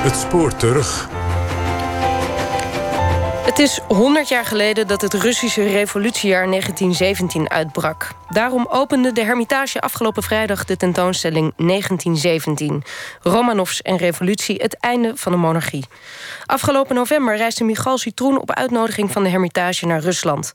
Het 0.00 0.16
spoor 0.16 0.56
terug. 0.56 1.08
Het 3.44 3.58
is 3.58 3.80
100 3.88 4.28
jaar 4.28 4.44
geleden 4.44 4.86
dat 4.86 5.00
het 5.00 5.14
Russische 5.14 5.62
revolutiejaar 5.62 6.46
1917 6.46 7.50
uitbrak. 7.50 8.08
Daarom 8.28 8.66
opende 8.70 9.12
de 9.12 9.24
Hermitage 9.24 9.80
afgelopen 9.80 10.22
vrijdag 10.22 10.64
de 10.64 10.76
tentoonstelling 10.76 11.52
1917. 11.56 12.82
Romanovs 13.22 13.82
en 13.82 13.96
revolutie, 13.96 14.56
het 14.56 14.76
einde 14.78 15.12
van 15.16 15.32
de 15.32 15.38
monarchie. 15.38 15.84
Afgelopen 16.46 16.94
november 16.94 17.36
reisde 17.36 17.64
Michal 17.64 17.98
Citroen 17.98 18.40
op 18.40 18.50
uitnodiging 18.52 19.12
van 19.12 19.22
de 19.22 19.28
Hermitage 19.28 19.86
naar 19.86 20.00
Rusland. 20.00 20.52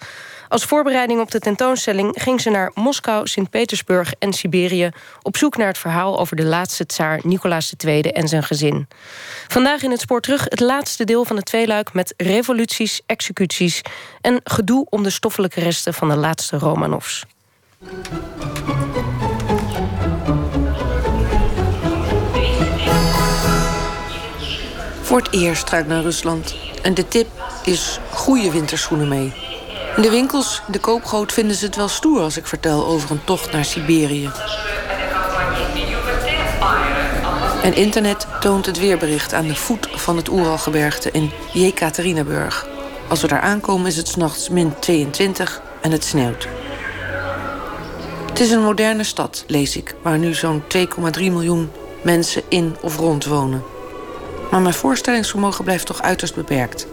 Als 0.48 0.64
voorbereiding 0.64 1.21
op 1.21 1.32
de 1.32 1.39
tentoonstelling 1.39 2.16
ging 2.21 2.41
ze 2.41 2.50
naar 2.50 2.71
Moskou, 2.73 3.27
Sint-Petersburg 3.27 4.14
en 4.20 4.34
Siberië 4.34 4.89
op 5.21 5.38
zoek 5.38 5.58
naar 5.58 5.68
het 5.68 5.77
verhaal 5.77 6.20
over 6.20 6.35
de 6.35 6.45
laatste 6.45 6.85
tsaar 6.85 7.20
Nicolaas 7.23 7.73
II 7.85 8.02
en 8.02 8.27
zijn 8.27 8.44
gezin. 8.44 8.88
Vandaag 9.48 9.84
in 9.84 9.91
het 9.91 10.02
spoor 10.02 10.21
terug 10.21 10.44
het 10.44 10.59
laatste 10.59 11.04
deel 11.04 11.26
van 11.26 11.35
het 11.35 11.45
tweeluik 11.45 11.94
met 11.94 12.13
revoluties, 12.18 13.02
executies 13.05 13.81
en 14.21 14.40
gedoe 14.44 14.88
om 14.90 15.04
de 15.04 15.09
stoffelijke 15.09 15.59
resten 15.59 15.94
van 15.94 16.09
de 16.09 16.16
laatste 16.16 16.57
Romanovs. 16.57 17.26
Voor 25.02 25.18
het 25.18 25.34
eerst 25.34 25.70
ga 25.70 25.80
naar 25.82 26.02
Rusland. 26.02 26.55
En 26.82 26.93
de 26.93 27.07
tip 27.07 27.27
is 27.63 27.99
goede 28.12 28.52
winterschoenen 28.52 29.07
mee. 29.07 29.55
In 29.95 30.02
de 30.02 30.09
winkels, 30.09 30.62
in 30.66 30.72
de 30.72 30.80
koopgoot, 30.80 31.34
vinden 31.34 31.55
ze 31.55 31.66
het 31.66 31.76
wel 31.76 31.88
stoer 31.88 32.22
als 32.22 32.38
ik 32.38 32.48
vertel 32.48 32.85
over 32.85 33.12
een 33.12 33.23
tocht 33.23 33.52
naar 33.52 33.66
Siberië. 33.66 34.31
En 37.63 37.74
internet 37.74 38.27
toont 38.40 38.66
het 38.66 38.79
weerbericht 38.79 39.34
aan 39.34 39.48
de 39.48 39.55
voet 39.55 39.88
van 39.91 40.18
het 40.18 40.29
Oeralgebergte 40.29 41.12
in 41.12 41.32
Jekaterinburg. 41.54 42.68
Als 43.10 43.21
we 43.21 43.27
daar 43.27 43.40
aankomen 43.40 43.88
is 43.88 43.98
het 43.98 44.07
s'nachts 44.07 44.49
min 44.49 44.73
22 44.79 45.62
en 45.82 45.91
het 45.91 46.04
sneeuwt. 46.04 46.48
Het 48.29 48.40
is 48.40 48.51
een 48.51 48.63
moderne 48.63 49.04
stad, 49.04 49.43
lees 49.48 49.77
ik, 49.77 49.96
waar 50.01 50.18
nu 50.18 50.34
zo'n 50.34 50.63
2,3 50.77 51.20
miljoen 51.20 51.71
mensen 52.01 52.41
in 52.49 52.76
of 52.82 52.98
rond 52.98 53.26
wonen. 53.26 53.63
Maar 54.51 54.62
mijn 54.62 54.73
voorstellingsvermogen 54.73 55.63
blijft 55.63 55.85
toch 55.85 56.01
uiterst 56.01 56.35
beperkt. 56.35 56.88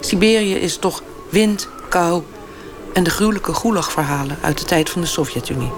Siberië 0.00 0.54
is 0.54 0.76
toch 0.76 1.02
wind, 1.30 1.68
kou 1.88 2.22
en 2.96 3.02
de 3.02 3.10
gruwelijke 3.10 3.54
Gulag-verhalen 3.54 4.38
uit 4.42 4.58
de 4.58 4.64
tijd 4.64 4.90
van 4.90 5.00
de 5.00 5.06
Sovjet-Unie. 5.06 5.72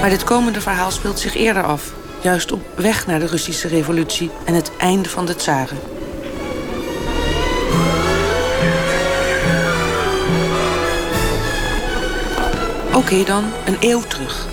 Maar 0.00 0.10
dit 0.10 0.24
komende 0.24 0.60
verhaal 0.60 0.90
speelt 0.90 1.18
zich 1.18 1.34
eerder 1.34 1.62
af, 1.62 1.92
juist 2.20 2.52
op 2.52 2.60
weg 2.74 3.06
naar 3.06 3.18
de 3.18 3.26
Russische 3.26 3.68
revolutie 3.68 4.30
en 4.44 4.54
het 4.54 4.70
einde 4.76 5.08
van 5.08 5.26
de 5.26 5.36
tsaren. 5.36 5.78
Oké 12.94 13.24
dan, 13.24 13.44
een 13.64 13.76
eeuw 13.80 14.02
terug. 14.02 14.46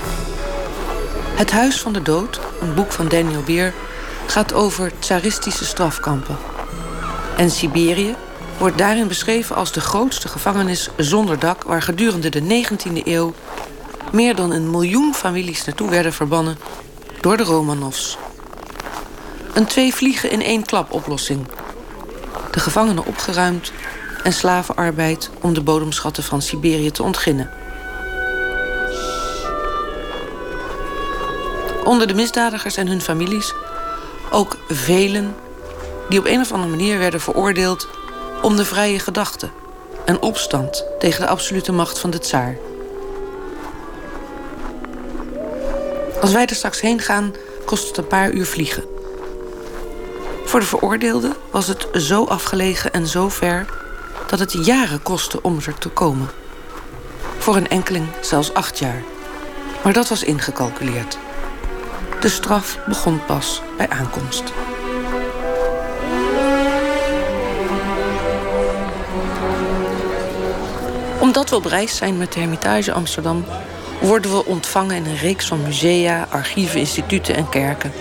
Het 1.35 1.51
Huis 1.51 1.81
van 1.81 1.93
de 1.93 2.01
Dood, 2.01 2.39
een 2.61 2.73
boek 2.73 2.91
van 2.91 3.07
Daniel 3.07 3.43
Beer, 3.43 3.73
gaat 4.25 4.53
over 4.53 4.91
tsaristische 4.99 5.65
strafkampen. 5.65 6.37
En 7.35 7.51
Siberië 7.51 8.15
wordt 8.57 8.77
daarin 8.77 9.07
beschreven 9.07 9.55
als 9.55 9.71
de 9.71 9.81
grootste 9.81 10.27
gevangenis 10.27 10.89
zonder 10.97 11.39
dak... 11.39 11.63
waar 11.63 11.81
gedurende 11.81 12.29
de 12.29 12.65
19e 12.65 13.03
eeuw 13.03 13.33
meer 14.11 14.35
dan 14.35 14.51
een 14.51 14.69
miljoen 14.69 15.13
families 15.13 15.65
naartoe 15.65 15.89
werden 15.89 16.13
verbannen 16.13 16.57
door 17.21 17.37
de 17.37 17.43
Romanovs. 17.43 18.17
Een 19.53 19.65
twee 19.65 19.93
vliegen 19.93 20.31
in 20.31 20.41
één 20.41 20.65
klap 20.65 20.91
oplossing. 20.91 21.47
De 22.51 22.59
gevangenen 22.59 23.05
opgeruimd 23.05 23.71
en 24.23 24.33
slavenarbeid 24.33 25.29
om 25.41 25.53
de 25.53 25.61
bodemschatten 25.61 26.23
van 26.23 26.41
Siberië 26.41 26.91
te 26.91 27.03
ontginnen. 27.03 27.49
Onder 31.83 32.07
de 32.07 32.13
misdadigers 32.13 32.77
en 32.77 32.87
hun 32.87 33.01
families 33.01 33.53
ook 34.31 34.57
velen 34.67 35.35
die 36.09 36.19
op 36.19 36.25
een 36.25 36.39
of 36.39 36.51
andere 36.51 36.69
manier 36.69 36.97
werden 36.97 37.21
veroordeeld 37.21 37.87
om 38.47 38.55
de 38.55 38.65
vrije 38.65 38.99
gedachte 38.99 39.49
en 40.05 40.21
opstand 40.21 40.85
tegen 40.99 41.21
de 41.21 41.27
absolute 41.27 41.71
macht 41.71 41.99
van 41.99 42.09
de 42.09 42.19
tsaar. 42.19 42.57
Als 46.21 46.31
wij 46.31 46.45
er 46.45 46.55
straks 46.55 46.81
heen 46.81 46.99
gaan, 46.99 47.33
kost 47.65 47.87
het 47.87 47.97
een 47.97 48.07
paar 48.07 48.31
uur 48.31 48.45
vliegen. 48.45 48.83
Voor 50.45 50.59
de 50.59 50.65
veroordeelden 50.65 51.33
was 51.51 51.67
het 51.67 51.87
zo 51.93 52.23
afgelegen 52.23 52.93
en 52.93 53.07
zo 53.07 53.29
ver 53.29 53.65
dat 54.27 54.39
het 54.39 54.65
jaren 54.65 55.03
kostte 55.03 55.41
om 55.41 55.57
er 55.65 55.77
te 55.77 55.89
komen. 55.89 56.29
Voor 57.37 57.55
een 57.55 57.69
enkeling 57.69 58.07
zelfs 58.21 58.53
acht 58.53 58.79
jaar. 58.79 59.03
Maar 59.83 59.93
dat 59.93 60.09
was 60.09 60.23
ingecalculeerd. 60.23 61.17
De 62.19 62.29
straf 62.29 62.77
begon 62.85 63.25
pas 63.25 63.61
bij 63.77 63.89
aankomst. 63.89 64.43
Omdat 71.27 71.49
we 71.49 71.55
op 71.55 71.65
reis 71.65 71.95
zijn 71.95 72.17
met 72.17 72.33
de 72.33 72.39
Hermitage 72.39 72.91
Amsterdam, 72.91 73.45
worden 74.01 74.31
we 74.31 74.45
ontvangen 74.45 74.95
in 74.95 75.05
een 75.05 75.17
reeks 75.17 75.47
van 75.47 75.61
musea, 75.61 76.27
archieven, 76.29 76.79
instituten 76.79 77.35
en 77.35 77.49
kerken. 77.49 77.91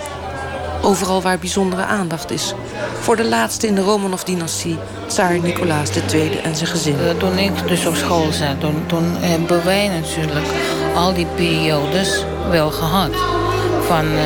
Overal 0.83 1.23
waar 1.23 1.39
bijzondere 1.39 1.85
aandacht 1.85 2.31
is. 2.31 2.55
Voor 3.01 3.17
de 3.17 3.25
laatste 3.25 3.67
in 3.67 3.75
de 3.75 3.81
Romanov-dynastie, 3.81 4.79
tsaar 5.07 5.39
Nicolaas 5.39 5.91
II 6.13 6.39
en 6.39 6.57
zijn 6.57 6.71
gezin. 6.71 6.99
Eh, 6.99 7.17
toen 7.19 7.39
ik 7.39 7.69
dus 7.69 7.87
op 7.87 7.95
school 7.95 8.33
zat, 8.33 8.61
toen, 8.61 8.87
toen 8.87 9.17
hebben 9.17 9.65
wij 9.65 9.89
natuurlijk 9.89 10.47
al 10.95 11.15
die 11.15 11.27
periodes 11.27 12.25
wel 12.51 12.71
gehad 12.71 13.11
van, 13.87 14.05
uh, 14.05 14.21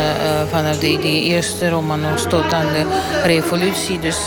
vanaf 0.51 0.79
die, 0.79 0.99
die 0.99 1.23
eerste 1.23 1.69
Romanovs 1.69 2.23
tot 2.23 2.53
aan 2.53 2.67
de 2.67 2.85
revolutie. 3.25 3.99
Dus 3.99 4.19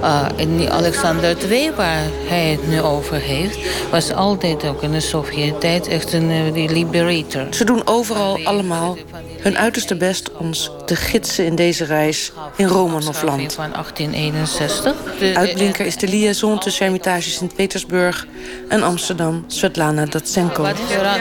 uh, 0.00 0.70
Alexander 0.70 1.36
II, 1.50 1.70
waar 1.76 2.02
hij 2.28 2.46
het 2.50 2.68
nu 2.68 2.80
over 2.80 3.16
heeft... 3.16 3.58
was 3.90 4.12
altijd 4.12 4.66
ook 4.66 4.82
in 4.82 4.90
de 4.90 5.00
Sovjet-tijd 5.00 5.88
echt 5.88 6.12
een 6.12 6.52
liberator. 6.72 7.46
Ze 7.50 7.64
doen 7.64 7.86
overal 7.86 8.40
allemaal 8.44 8.96
hun 9.44 9.58
uiterste 9.58 9.96
best 9.96 10.30
ons 10.32 10.70
te 10.86 10.96
gidsen 10.96 11.44
in 11.44 11.54
deze 11.54 11.84
reis 11.84 12.32
in 12.56 12.66
Romanovland. 12.66 13.52
Van 13.52 13.72
1861. 13.72 14.94
Uitblinker 15.34 15.86
is 15.86 15.96
de 15.96 16.08
liaison 16.08 16.58
tussen 16.58 16.84
Hermitage 16.84 17.30
Sint-Petersburg 17.30 18.26
en 18.68 18.82
Amsterdam, 18.82 19.44
Svetlana 19.46 20.04
Datsenko. 20.04 20.62
Wat, 20.62 20.76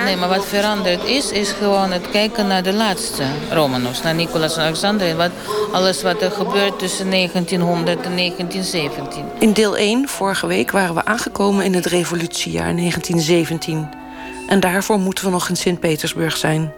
nee, 0.06 0.16
maar 0.16 0.30
wat 0.30 0.46
veranderd 0.46 1.04
is, 1.04 1.32
is 1.32 1.50
gewoon 1.50 1.92
het 1.92 2.10
kijken 2.12 2.48
naar 2.48 2.64
de 2.64 2.74
laatste 2.74 3.24
Romanovs, 3.52 4.02
naar 4.02 4.16
Nicolaas 4.16 4.58
en 4.58 4.64
Alexander. 4.64 5.16
Wat, 5.16 5.32
alles 5.72 6.02
wat 6.02 6.22
er 6.22 6.32
gebeurt 6.32 6.80
tussen 6.80 7.10
1900 7.10 8.02
en 8.02 8.16
1917. 8.16 9.24
In 9.40 9.54
deel 9.54 9.78
1, 9.78 10.08
vorige 10.08 10.48
week, 10.48 10.72
waren 10.72 10.96
we 10.96 11.06
aangekomen 11.06 11.66
in 11.66 11.74
het 11.74 11.86
revolutiejaar 11.86 12.76
1917. 12.76 13.90
En 14.48 14.60
daarvoor 14.60 15.00
moeten 15.00 15.26
we 15.26 15.32
nog 15.32 15.50
in 15.50 15.56
Sint-Petersburg 15.56 16.38
zijn. 16.38 16.74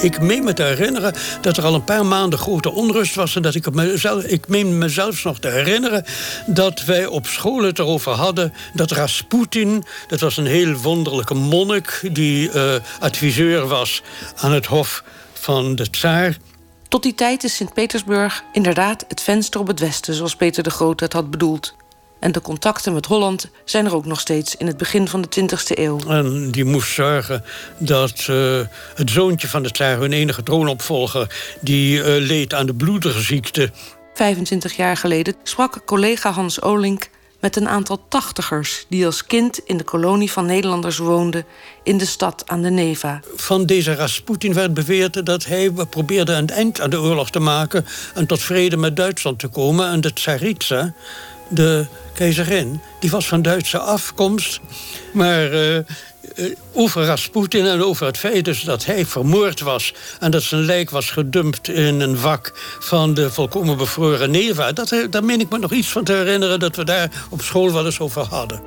Ik 0.00 0.20
meen 0.20 0.44
me 0.44 0.52
te 0.52 0.62
herinneren 0.62 1.14
dat 1.40 1.56
er 1.56 1.64
al 1.64 1.74
een 1.74 1.84
paar 1.84 2.06
maanden 2.06 2.38
grote 2.38 2.70
onrust 2.70 3.14
was. 3.14 3.36
En 3.36 3.42
dat 3.42 3.54
ik, 3.54 3.72
mezelf, 3.72 4.24
ik 4.24 4.48
meen 4.48 4.78
mezelf 4.78 5.24
nog 5.24 5.38
te 5.38 5.48
herinneren 5.48 6.04
dat 6.46 6.84
wij 6.84 7.06
op 7.06 7.26
school 7.26 7.64
erover 7.64 8.12
hadden 8.12 8.52
dat 8.72 8.90
Rasputin, 8.90 9.84
dat 10.06 10.20
was 10.20 10.36
een 10.36 10.46
heel 10.46 10.74
wonderlijke 10.74 11.34
monnik 11.34 12.08
die 12.12 12.50
uh, 12.52 12.74
adviseur 13.00 13.66
was 13.66 14.02
aan 14.36 14.52
het 14.52 14.66
hof 14.66 15.04
van 15.32 15.74
de 15.74 15.90
tsaar. 15.90 16.36
Tot 16.88 17.02
die 17.02 17.14
tijd 17.14 17.44
is 17.44 17.56
Sint-Petersburg 17.56 18.44
inderdaad 18.52 19.04
het 19.08 19.20
venster 19.20 19.60
op 19.60 19.66
het 19.66 19.80
westen, 19.80 20.14
zoals 20.14 20.36
Peter 20.36 20.62
de 20.62 20.70
Grote 20.70 21.04
het 21.04 21.12
had 21.12 21.30
bedoeld. 21.30 21.74
En 22.22 22.32
de 22.32 22.40
contacten 22.40 22.92
met 22.92 23.06
Holland 23.06 23.48
zijn 23.64 23.86
er 23.86 23.94
ook 23.94 24.04
nog 24.04 24.20
steeds 24.20 24.56
in 24.56 24.66
het 24.66 24.76
begin 24.76 25.08
van 25.08 25.20
de 25.22 25.40
20e 25.40 25.78
eeuw. 25.78 25.98
En 25.98 26.50
die 26.50 26.64
moest 26.64 26.92
zorgen 26.92 27.44
dat 27.78 28.26
uh, 28.30 28.60
het 28.94 29.10
zoontje 29.10 29.48
van 29.48 29.62
de 29.62 29.70
tsaar, 29.70 29.98
hun 29.98 30.12
enige 30.12 30.42
troonopvolger, 30.42 31.54
die 31.60 31.98
uh, 31.98 32.04
leed 32.04 32.54
aan 32.54 32.66
de 32.66 32.74
bloedige 32.74 33.20
ziekte. 33.20 33.70
25 34.14 34.76
jaar 34.76 34.96
geleden 34.96 35.34
sprak 35.42 35.82
collega 35.84 36.30
Hans 36.30 36.60
Olink 36.60 37.08
met 37.42 37.56
een 37.56 37.68
aantal 37.68 38.04
tachtigers 38.08 38.86
die 38.88 39.06
als 39.06 39.26
kind 39.26 39.60
in 39.64 39.76
de 39.76 39.84
kolonie 39.84 40.30
van 40.30 40.46
Nederlanders 40.46 40.98
woonden 40.98 41.44
in 41.82 41.98
de 41.98 42.06
stad 42.06 42.42
aan 42.46 42.62
de 42.62 42.70
Neva. 42.70 43.20
Van 43.36 43.66
deze 43.66 43.94
Rasputin 43.94 44.54
werd 44.54 44.74
beweerd 44.74 45.26
dat 45.26 45.44
hij 45.44 45.70
probeerde 45.70 46.32
een 46.32 46.48
eind 46.48 46.80
aan 46.80 46.90
de 46.90 47.00
oorlog 47.00 47.30
te 47.30 47.40
maken 47.40 47.86
en 48.14 48.26
tot 48.26 48.42
vrede 48.42 48.76
met 48.76 48.96
Duitsland 48.96 49.38
te 49.38 49.48
komen. 49.48 49.90
En 49.90 50.00
de 50.00 50.12
tsaritsa, 50.12 50.94
de 51.52 51.86
keizerin, 52.14 52.80
die 53.00 53.10
was 53.10 53.28
van 53.28 53.42
Duitse 53.42 53.78
afkomst. 53.78 54.60
Maar 55.12 55.52
uh, 55.52 55.78
over 56.72 57.04
Rasputin 57.04 57.66
en 57.66 57.82
over 57.82 58.06
het 58.06 58.18
feit 58.18 58.44
dus 58.44 58.62
dat 58.62 58.84
hij 58.84 59.06
vermoord 59.06 59.60
was... 59.60 59.94
en 60.20 60.30
dat 60.30 60.42
zijn 60.42 60.60
lijk 60.60 60.90
was 60.90 61.10
gedumpt 61.10 61.68
in 61.68 62.00
een 62.00 62.16
vak 62.16 62.52
van 62.80 63.14
de 63.14 63.30
volkomen 63.30 63.76
bevroren 63.76 64.30
Neva... 64.30 64.72
Dat, 64.72 64.94
daar 65.10 65.24
meen 65.24 65.40
ik 65.40 65.50
me 65.50 65.58
nog 65.58 65.72
iets 65.72 65.88
van 65.88 66.04
te 66.04 66.12
herinneren... 66.12 66.58
dat 66.60 66.76
we 66.76 66.84
daar 66.84 67.10
op 67.30 67.42
school 67.42 67.72
wel 67.72 67.84
eens 67.84 68.00
over 68.00 68.22
hadden. 68.22 68.60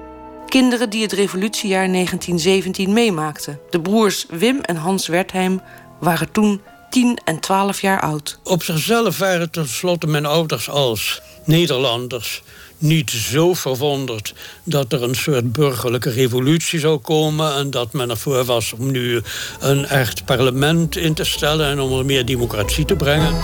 Kinderen 0.47 0.89
die 0.89 1.01
het 1.01 1.13
revolutiejaar 1.13 1.87
1917 1.91 2.93
meemaakten. 2.93 3.59
De 3.69 3.81
broers 3.81 4.25
Wim 4.29 4.59
en 4.61 4.75
Hans 4.75 5.07
Wertheim 5.07 5.61
waren 5.99 6.31
toen 6.31 6.61
10 6.95 7.17
en 7.23 7.39
12 7.39 7.81
jaar 7.81 8.01
oud. 8.01 8.39
Op 8.43 8.63
zichzelf 8.63 9.17
waren 9.17 9.51
tenslotte 9.51 10.07
mijn 10.07 10.25
ouders 10.25 10.69
als 10.69 11.21
Nederlanders 11.45 12.43
niet 12.77 13.09
zo 13.09 13.53
verwonderd 13.53 14.33
dat 14.63 14.93
er 14.93 15.03
een 15.03 15.15
soort 15.15 15.51
burgerlijke 15.51 16.09
revolutie 16.09 16.79
zou 16.79 16.97
komen 16.97 17.55
en 17.55 17.71
dat 17.71 17.93
men 17.93 18.09
ervoor 18.09 18.45
was 18.45 18.73
om 18.73 18.91
nu 18.91 19.21
een 19.59 19.85
echt 19.85 20.25
parlement 20.25 20.97
in 20.97 21.13
te 21.13 21.23
stellen 21.23 21.67
en 21.67 21.79
om 21.79 21.97
er 21.97 22.05
meer 22.05 22.25
democratie 22.25 22.85
te 22.85 22.95
brengen. 22.95 23.35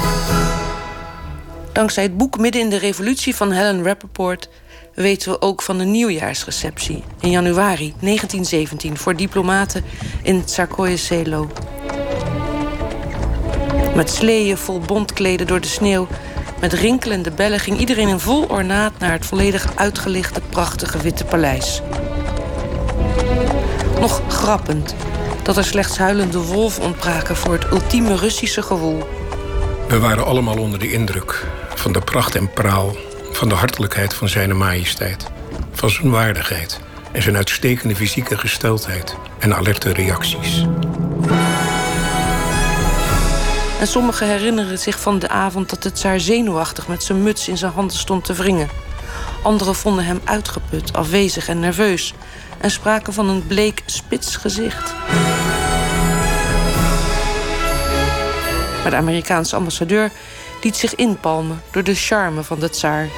Dankzij 1.74 2.03
het 2.03 2.18
boek 2.18 2.38
Midden 2.38 2.62
in 2.62 2.69
de 2.69 2.77
Revolutie 2.77 3.36
van 3.36 3.51
Helen 3.51 3.83
Rappaport 3.83 4.50
weten 4.95 5.31
we 5.31 5.42
ook 5.42 5.62
van 5.62 5.77
de 5.77 5.86
nieuwjaarsreceptie 5.86 7.03
in 7.19 7.30
januari 7.30 7.94
1917 8.00 8.98
voor 8.98 9.15
diplomaten 9.15 9.83
in 10.24 10.45
Tsarkoye 10.45 10.98
Selo. 10.98 11.50
Met 13.95 14.09
sleeën 14.09 14.57
vol 14.57 14.79
bondkleden 14.79 15.47
door 15.47 15.61
de 15.61 15.67
sneeuw 15.67 16.07
met 16.61 16.73
rinkelende 16.73 17.31
bellen 17.31 17.59
ging 17.59 17.79
iedereen 17.79 18.07
in 18.07 18.19
vol 18.19 18.45
ornaat 18.47 18.91
naar 18.99 19.11
het 19.11 19.25
volledig 19.25 19.75
uitgelichte 19.75 20.41
prachtige 20.49 20.97
witte 20.97 21.25
paleis. 21.25 21.81
Nog 23.99 24.21
grappend 24.27 24.95
dat 25.43 25.57
er 25.57 25.63
slechts 25.63 25.97
huilende 25.97 26.39
wolven 26.39 26.83
ontbraken 26.83 27.35
voor 27.35 27.53
het 27.53 27.71
ultieme 27.71 28.15
Russische 28.15 28.61
gewoel. 28.61 29.07
We 29.88 29.99
waren 29.99 30.25
allemaal 30.25 30.57
onder 30.57 30.79
de 30.79 30.91
indruk 30.91 31.45
van 31.75 31.91
de 31.91 32.01
pracht 32.01 32.35
en 32.35 32.49
praal, 32.53 32.95
van 33.31 33.49
de 33.49 33.55
hartelijkheid 33.55 34.13
van 34.13 34.29
zijn 34.29 34.57
majesteit, 34.57 35.25
van 35.71 35.89
zijn 35.89 36.09
waardigheid 36.09 36.79
en 37.11 37.21
zijn 37.21 37.35
uitstekende 37.35 37.95
fysieke 37.95 38.38
gesteldheid 38.38 39.15
en 39.39 39.55
alerte 39.55 39.93
reacties. 39.93 40.65
En 43.81 43.87
sommigen 43.87 44.27
herinneren 44.27 44.79
zich 44.79 44.99
van 44.99 45.19
de 45.19 45.29
avond 45.29 45.69
dat 45.69 45.83
het 45.83 45.95
tsaar 45.95 46.19
zenuwachtig 46.19 46.87
met 46.87 47.03
zijn 47.03 47.23
muts 47.23 47.47
in 47.47 47.57
zijn 47.57 47.71
handen 47.71 47.97
stond 47.97 48.25
te 48.25 48.33
wringen. 48.33 48.69
Anderen 49.43 49.75
vonden 49.75 50.05
hem 50.05 50.21
uitgeput, 50.23 50.93
afwezig 50.93 51.47
en 51.47 51.59
nerveus 51.59 52.13
en 52.57 52.71
spraken 52.71 53.13
van 53.13 53.29
een 53.29 53.47
bleek 53.47 53.83
spits 53.85 54.35
gezicht. 54.35 54.93
Maar 58.81 58.89
de 58.89 58.95
Amerikaanse 58.95 59.55
ambassadeur 59.55 60.11
liet 60.63 60.75
zich 60.75 60.95
inpalmen 60.95 61.61
door 61.71 61.83
de 61.83 61.95
charme 61.95 62.43
van 62.43 62.59
de 62.59 62.69
tsaar. 62.69 63.09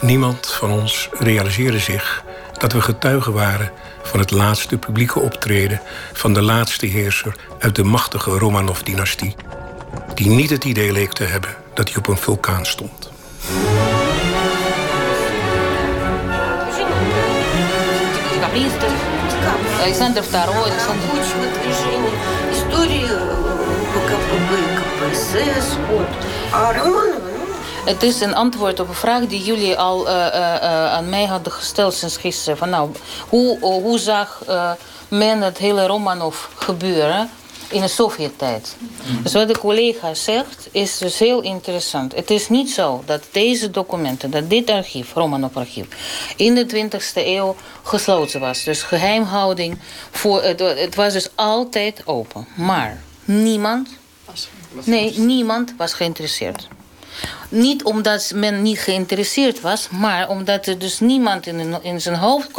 Niemand 0.00 0.46
van 0.46 0.70
ons 0.70 1.08
realiseerde 1.12 1.78
zich 1.78 2.24
dat 2.58 2.72
we 2.72 2.80
getuigen 2.80 3.32
waren 3.32 3.70
van 4.01 4.19
het 4.19 4.31
laatste 4.31 4.77
publieke 4.77 5.19
optreden 5.19 5.81
van 6.13 6.33
de 6.33 6.41
laatste 6.41 6.85
heerser 6.85 7.35
uit 7.59 7.75
de 7.75 7.83
machtige 7.83 8.31
Romanov-dynastie, 8.31 9.35
die 10.13 10.29
niet 10.29 10.49
het 10.49 10.63
idee 10.63 10.91
leek 10.91 11.13
te 11.13 11.23
hebben 11.23 11.55
dat 11.73 11.87
hij 11.87 11.97
op 11.97 12.07
een 12.07 12.17
vulkaan 12.17 12.65
stond. 12.65 13.09
Alexander 19.81 20.23
II, 20.23 20.41
Alexander... 20.41 21.07
История 22.51 23.19
ВКПБ, 23.93 24.51
КПСС, 24.77 25.77
вот. 25.87 26.07
А 26.51 26.73
Романова 26.73 27.20
het 27.84 28.02
is 28.02 28.20
een 28.20 28.34
antwoord 28.34 28.80
op 28.80 28.88
een 28.88 28.94
vraag 28.94 29.26
die 29.26 29.42
jullie 29.42 29.76
al 29.76 30.06
uh, 30.06 30.12
uh, 30.12 30.92
aan 30.92 31.08
mij 31.08 31.24
hadden 31.24 31.52
gesteld 31.52 31.94
sinds 31.94 32.16
gisteren. 32.16 32.58
Van, 32.58 32.70
nou, 32.70 32.90
hoe, 33.28 33.58
hoe 33.60 33.98
zag 33.98 34.44
men 35.08 35.40
het 35.40 35.58
hele 35.58 35.86
Romanov 35.86 36.36
gebeuren 36.54 37.30
in 37.68 37.80
de 37.80 37.88
Sovjet-tijd? 37.88 38.76
Mm. 38.80 39.22
Dus 39.22 39.32
wat 39.32 39.48
de 39.48 39.58
collega 39.58 40.14
zegt 40.14 40.68
is 40.70 40.98
dus 40.98 41.18
heel 41.18 41.40
interessant. 41.40 42.14
Het 42.14 42.30
is 42.30 42.48
niet 42.48 42.70
zo 42.70 43.02
dat 43.04 43.22
deze 43.30 43.70
documenten, 43.70 44.30
dat 44.30 44.50
dit 44.50 44.70
archief, 44.70 45.14
Romanov-archief, 45.14 45.86
in 46.36 46.54
de 46.54 46.66
20e 46.66 46.98
eeuw 47.14 47.56
gesloten 47.82 48.40
was. 48.40 48.64
Dus 48.64 48.82
geheimhouding, 48.82 49.78
voor, 50.10 50.42
het, 50.42 50.60
het 50.60 50.94
was 50.94 51.12
dus 51.12 51.28
altijd 51.34 52.02
open. 52.04 52.46
Maar 52.54 53.02
niemand, 53.24 53.88
nee, 54.84 55.18
niemand 55.18 55.74
was 55.76 55.94
geïnteresseerd. 55.94 56.68
Niet 57.48 57.84
omdat 57.84 58.32
men 58.34 58.62
niet 58.62 58.78
geïnteresseerd 58.78 59.60
was, 59.60 59.88
maar 59.88 60.28
omdat 60.28 60.66
er 60.66 60.78
dus 60.78 61.00
niemand 61.00 61.46
in, 61.46 61.82
in 61.82 62.00
zijn 62.00 62.16
hoofd 62.16 62.50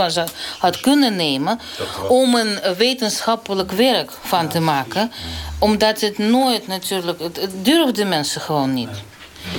had 0.59 0.79
kunnen 0.79 1.15
nemen 1.15 1.59
om 2.07 2.35
een 2.35 2.59
wetenschappelijk 2.77 3.71
werk 3.71 4.11
van 4.21 4.47
te 4.47 4.59
maken. 4.59 5.11
Omdat 5.59 6.01
het 6.01 6.17
nooit 6.17 6.67
natuurlijk, 6.67 7.19
het, 7.19 7.41
het 7.41 7.65
durfde 7.65 8.05
mensen 8.05 8.41
gewoon 8.41 8.73
niet. 8.73 9.03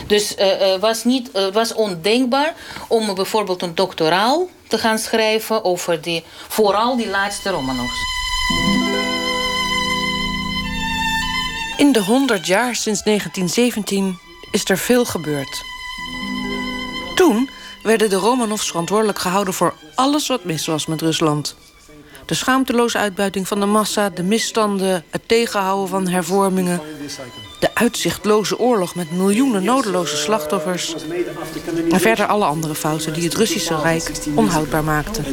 Dus 0.06 0.35
het 0.37 0.61
uh, 0.61 0.76
was, 0.81 1.05
niet, 1.05 1.31
uh, 1.35 1.46
was 1.52 1.75
ondenkbaar 1.75 2.55
om 2.88 3.14
bijvoorbeeld 3.14 3.62
een 3.62 3.75
doctoraal 3.75 4.49
te 4.69 4.79
gaan 4.79 4.99
schrijven 4.99 5.64
over 5.64 6.00
die, 6.00 6.25
vooral 6.49 6.96
die 6.96 7.08
laatste 7.08 7.50
Romanovs. 7.50 8.12
In 11.76 11.93
de 11.93 12.02
100 12.02 12.46
jaar 12.46 12.75
sinds 12.75 13.02
1917 13.02 14.19
is 14.54 14.64
er 14.64 14.78
veel 14.78 15.04
gebeurd. 15.04 15.62
Toen 17.14 17.50
werden 17.82 18.10
de 18.10 18.16
Romanovs 18.16 18.66
verantwoordelijk 18.66 19.18
gehouden 19.18 19.54
voor 19.54 19.74
alles 19.94 20.26
wat 20.26 20.44
mis 20.44 20.66
was 20.66 20.86
met 20.86 21.00
Rusland. 21.00 21.56
De 22.26 22.34
schaamteloze 22.34 22.98
uitbuiting 22.98 23.48
van 23.48 23.60
de 23.60 23.66
massa, 23.66 24.10
de 24.10 24.22
misstanden, 24.22 25.04
het 25.10 25.28
tegenhouden 25.28 25.88
van 25.88 26.08
hervormingen, 26.08 26.80
de 27.60 27.74
uitzichtloze 27.74 28.58
oorlog 28.58 28.94
met 28.94 29.10
miljoenen 29.10 29.64
nodeloze 29.64 30.16
slachtoffers 30.16 30.94
en 31.90 32.00
verder 32.00 32.26
alle 32.26 32.44
andere 32.44 32.74
fouten 32.74 33.12
die 33.12 33.24
het 33.24 33.34
Russische 33.34 33.80
Rijk 33.80 34.10
onhoudbaar 34.34 34.84
maakten. 34.84 35.24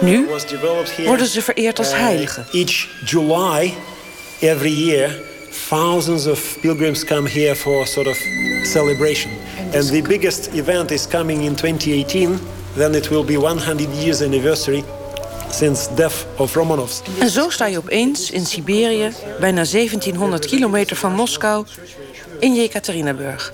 Nu 0.00 0.28
worden 1.04 1.26
ze 1.26 1.42
vereerd 1.42 1.78
als 1.78 1.94
heiligen 1.94 2.46
every 4.42 4.70
year 4.70 5.10
thousands 5.68 6.26
of 6.26 6.58
pilgrims 6.60 7.04
come 7.04 7.26
here 7.26 7.54
for 7.54 7.86
sort 7.86 8.06
of 8.06 8.16
celebration. 8.64 9.30
And 9.74 9.84
the 9.88 10.02
biggest 10.02 10.54
event 10.54 10.90
is 10.90 11.06
coming 11.06 11.44
in 11.44 11.56
2018. 11.56 12.38
Then 12.74 12.94
it 12.94 13.10
will 13.10 13.24
be 13.24 13.36
100 13.36 13.88
years 13.88 14.22
anniversary 14.22 14.84
since 15.50 15.94
death 15.94 16.26
of 16.36 16.54
Romanovs. 16.54 17.02
En 17.18 17.28
zo 17.28 17.50
sta 17.50 17.66
je 17.66 17.78
opeens 17.78 18.30
in 18.30 18.46
Siberië, 18.46 19.12
bijna 19.40 19.64
1700 19.64 20.46
kilometer 20.46 20.96
van 20.96 21.12
Moskou, 21.12 21.66
in 22.38 22.54
Jekaterinburg. 22.54 23.52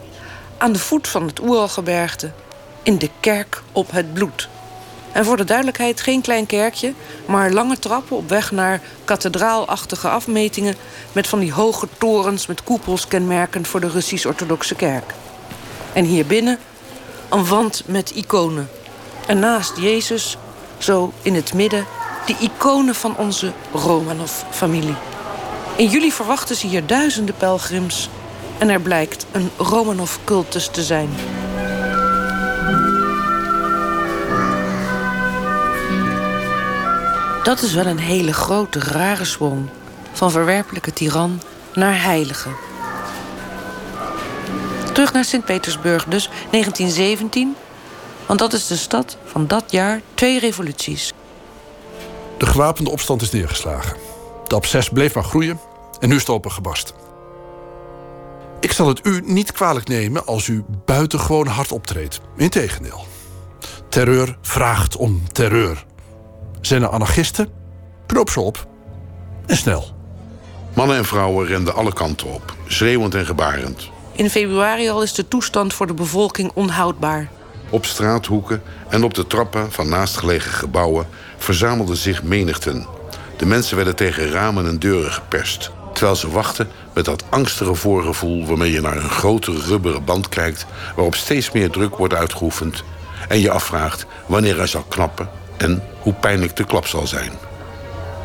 Aan 0.58 0.72
de 0.72 0.78
voet 0.78 1.08
van 1.08 1.26
het 1.26 1.40
Oeralgebergte, 1.40 2.30
in 2.82 2.98
de 2.98 3.10
kerk 3.20 3.62
op 3.72 3.90
het 3.90 4.14
bloed. 4.14 4.48
En 5.12 5.24
voor 5.24 5.36
de 5.36 5.44
duidelijkheid 5.44 6.00
geen 6.00 6.20
klein 6.20 6.46
kerkje, 6.46 6.92
maar 7.26 7.50
lange 7.50 7.78
trappen 7.78 8.16
op 8.16 8.28
weg 8.28 8.50
naar 8.52 8.80
kathedraalachtige 9.04 10.08
afmetingen 10.08 10.74
met 11.12 11.26
van 11.26 11.38
die 11.38 11.52
hoge 11.52 11.88
torens 11.98 12.46
met 12.46 12.62
koepels 12.62 13.08
kenmerkend 13.08 13.68
voor 13.68 13.80
de 13.80 13.88
Russisch-Orthodoxe 13.88 14.74
Kerk. 14.74 15.14
En 15.92 16.04
hier 16.04 16.26
binnen 16.26 16.58
een 17.28 17.46
wand 17.46 17.82
met 17.86 18.10
iconen. 18.10 18.68
En 19.26 19.38
naast 19.38 19.76
Jezus, 19.76 20.36
zo 20.78 21.12
in 21.22 21.34
het 21.34 21.54
midden, 21.54 21.86
de 22.26 22.34
iconen 22.40 22.94
van 22.94 23.16
onze 23.16 23.52
Romanov-familie. 23.72 24.96
In 25.76 25.88
juli 25.88 26.12
verwachten 26.12 26.56
ze 26.56 26.66
hier 26.66 26.86
duizenden 26.86 27.34
pelgrims 27.36 28.08
en 28.58 28.68
er 28.68 28.80
blijkt 28.80 29.26
een 29.30 29.50
Romanov-cultus 29.56 30.68
te 30.72 30.82
zijn. 30.82 31.08
Dat 37.48 37.62
is 37.62 37.74
wel 37.74 37.86
een 37.86 37.98
hele 37.98 38.32
grote, 38.32 38.78
rare 38.78 39.24
sprong. 39.24 39.68
Van 40.12 40.30
verwerpelijke 40.30 40.92
tiran 40.92 41.40
naar 41.74 42.02
heilige. 42.02 42.48
Terug 44.92 45.12
naar 45.12 45.24
Sint-Petersburg 45.24 46.04
dus, 46.04 46.28
1917. 46.28 47.56
Want 48.26 48.38
dat 48.38 48.52
is 48.52 48.66
de 48.66 48.76
stad 48.76 49.16
van 49.24 49.46
dat 49.46 49.64
jaar 49.70 50.00
twee 50.14 50.38
revoluties. 50.38 51.12
De 52.38 52.46
gewapende 52.46 52.90
opstand 52.90 53.22
is 53.22 53.30
neergeslagen. 53.30 53.96
De 54.46 54.54
obses 54.54 54.88
bleef 54.88 55.14
maar 55.14 55.24
groeien 55.24 55.60
en 56.00 56.08
nu 56.08 56.14
is 56.14 56.20
het 56.20 56.30
open 56.30 56.52
gebast. 56.52 56.94
Ik 58.60 58.72
zal 58.72 58.88
het 58.88 59.06
u 59.06 59.22
niet 59.24 59.52
kwalijk 59.52 59.88
nemen 59.88 60.26
als 60.26 60.48
u 60.48 60.64
buitengewoon 60.84 61.46
hard 61.46 61.72
optreedt. 61.72 62.20
Integendeel. 62.36 63.06
Terreur 63.88 64.38
vraagt 64.42 64.96
om 64.96 65.22
terreur. 65.32 65.86
Zijn 66.60 66.82
er 66.82 66.88
anarchisten? 66.88 67.48
Knoop 68.06 68.30
ze 68.30 68.40
op. 68.40 68.66
En 69.46 69.56
snel. 69.56 69.96
Mannen 70.74 70.96
en 70.96 71.04
vrouwen 71.04 71.46
renden 71.46 71.74
alle 71.74 71.92
kanten 71.92 72.26
op, 72.26 72.54
schreeuwend 72.66 73.14
en 73.14 73.26
gebarend. 73.26 73.90
In 74.12 74.30
februari 74.30 74.88
al 74.88 75.02
is 75.02 75.14
de 75.14 75.28
toestand 75.28 75.72
voor 75.72 75.86
de 75.86 75.94
bevolking 75.94 76.50
onhoudbaar. 76.54 77.28
Op 77.70 77.84
straathoeken 77.84 78.62
en 78.88 79.04
op 79.04 79.14
de 79.14 79.26
trappen 79.26 79.72
van 79.72 79.88
naastgelegen 79.88 80.52
gebouwen 80.52 81.06
verzamelden 81.36 81.96
zich 81.96 82.22
menigten. 82.22 82.86
De 83.36 83.46
mensen 83.46 83.76
werden 83.76 83.96
tegen 83.96 84.30
ramen 84.30 84.66
en 84.66 84.78
deuren 84.78 85.12
geperst. 85.12 85.70
Terwijl 85.92 86.16
ze 86.16 86.30
wachten 86.30 86.68
met 86.94 87.04
dat 87.04 87.24
angstige 87.28 87.74
voorgevoel 87.74 88.46
waarmee 88.46 88.72
je 88.72 88.80
naar 88.80 88.96
een 88.96 89.10
grote 89.10 89.52
rubberen 89.52 90.04
band 90.04 90.28
kijkt 90.28 90.66
waarop 90.94 91.14
steeds 91.14 91.52
meer 91.52 91.70
druk 91.70 91.96
wordt 91.96 92.14
uitgeoefend 92.14 92.84
en 93.28 93.40
je 93.40 93.50
afvraagt 93.50 94.06
wanneer 94.26 94.56
hij 94.56 94.66
zal 94.66 94.84
knappen 94.88 95.37
en 95.58 95.82
hoe 95.98 96.12
pijnlijk 96.12 96.56
de 96.56 96.64
klap 96.64 96.86
zal 96.86 97.06
zijn. 97.06 97.32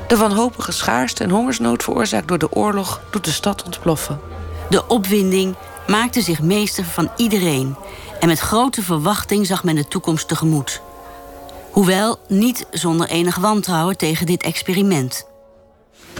De 0.08 0.18
wanhopige 0.18 0.72
schaarste 0.72 1.24
en 1.24 1.30
hongersnood 1.30 1.84
veroorzaakt 1.84 2.28
door 2.28 2.38
de 2.38 2.52
oorlog 2.52 3.02
doet 3.12 3.26
de 3.26 3.32
stad 3.32 3.64
ontploffen. 3.64 4.20
De 4.70 4.88
opwinding 4.88 5.56
maakte 5.88 6.22
zich 6.22 6.42
meester 6.42 6.86
van 6.86 7.12
iedereen 7.18 7.76
en 8.20 8.28
met 8.28 8.40
grote 8.40 8.82
verwachting 8.82 9.46
zag 9.46 9.64
men 9.64 9.76
de 9.76 9.88
toekomst 9.88 10.28
tegemoet. 10.28 10.82
Hoewel 11.72 12.20
niet 12.28 12.66
zonder 12.72 13.08
enig 13.08 13.36
wantrouwen 13.36 13.98
tegen 13.98 14.26
dit 14.26 14.44
experiment. 14.44 15.26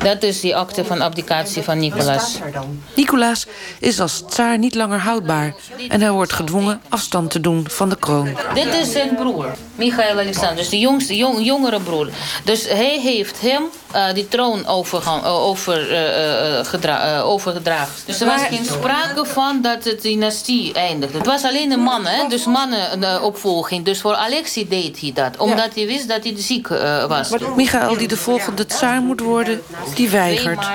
Dat 0.02 0.24
is 0.24 0.40
die 0.40 0.56
akte 0.56 0.86
van 0.86 1.02
abdicatie 1.02 1.62
van 1.62 1.80
Nicolaas. 1.80 2.40
Nicolaas 2.96 3.46
is 3.80 4.00
als 4.00 4.24
tsaar 4.30 4.58
niet 4.58 4.76
langer 4.76 5.00
houdbaar 5.00 5.54
en 5.90 6.02
hij 6.02 6.12
wordt 6.12 6.34
gedwongen 6.34 6.82
afstand 6.90 7.32
te 7.32 7.40
doen 7.40 7.66
van 7.70 7.90
de 7.90 7.96
kroon. 7.96 8.38
Dit 8.54 8.74
is 8.74 8.92
zijn 8.92 9.16
broer, 9.16 9.46
Michael 9.76 10.20
Alexander, 10.20 10.56
dus 10.56 10.70
de 10.70 10.80
jongste, 10.80 11.16
jong, 11.16 11.46
jongere 11.46 11.80
broer. 11.80 12.10
Dus 12.44 12.68
hij 12.68 13.00
heeft 13.00 13.42
hem 13.42 13.64
uh, 13.96 14.14
die 14.14 14.28
troon 14.28 14.68
overgang, 14.68 15.24
uh, 15.24 15.34
over, 15.34 15.92
uh, 15.92 17.28
overgedragen. 17.28 17.94
Dus 18.06 18.22
er 18.22 18.28
was 18.28 18.42
geen 18.42 18.66
sprake 18.66 19.26
van 19.26 19.62
dat 19.62 19.84
de 19.84 19.98
dynastie 20.02 20.74
eindigde. 20.74 21.18
Het 21.18 21.28
was 21.28 21.44
alleen 21.44 21.72
een 21.72 21.80
man, 21.80 22.06
hè? 22.06 22.28
dus 22.28 22.46
mannenopvolging. 22.46 23.86
Dus 23.86 24.02
voor 24.02 24.16
Alexei 24.16 24.68
deed 24.68 25.00
hij 25.00 25.12
dat, 25.14 25.38
omdat 25.38 25.70
hij 25.76 25.86
wist 25.86 26.08
dat 26.08 26.24
hij 26.24 26.34
ziek 26.38 26.68
was. 27.08 27.30
Maar 27.30 27.40
Michael, 27.56 27.98
die 27.98 28.08
de 28.08 28.18
volgende 28.18 28.66
tsaar 28.66 29.02
moet 29.02 29.20
worden, 29.20 29.62
die 29.96 30.10
weigert. 30.10 30.66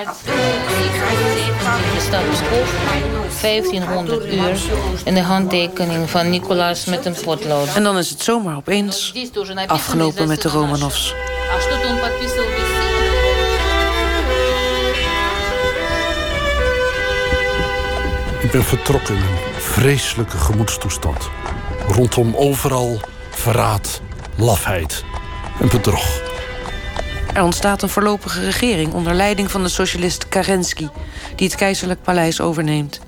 1500 3.41 4.33
uur 4.33 4.61
en 5.05 5.15
de 5.15 5.21
handtekening 5.21 6.11
van 6.11 6.31
Nicolaas 6.31 6.85
met 6.85 7.05
een 7.05 7.17
potlood. 7.25 7.75
En 7.75 7.83
dan 7.83 7.99
is 7.99 8.11
het 8.11 8.23
zomaar 8.23 8.57
opeens 8.57 9.15
afgelopen 9.67 10.29
met 10.29 10.43
de 10.43 10.49
Romanovs. 10.49 11.15
Ik 18.41 18.51
ben 18.51 18.65
vertrokken 18.65 19.15
in 19.15 19.21
een 19.21 19.61
vreselijke 19.61 20.37
gemoedstoestand. 20.37 21.29
Rondom 21.89 22.35
overal 22.37 23.01
verraad, 23.31 24.01
lafheid 24.37 25.05
en 25.61 25.69
bedrog. 25.69 26.28
Er 27.39 27.45
ontstaat 27.45 27.83
een 27.83 27.89
voorlopige 27.89 28.41
regering 28.41 28.93
onder 28.93 29.15
leiding 29.15 29.51
van 29.51 29.63
de 29.63 29.69
socialist 29.69 30.29
Kerensky, 30.29 30.89
die 31.37 31.47
het 31.47 31.57
keizerlijk 31.57 32.03
paleis 32.03 32.41
overneemt. 32.41 33.01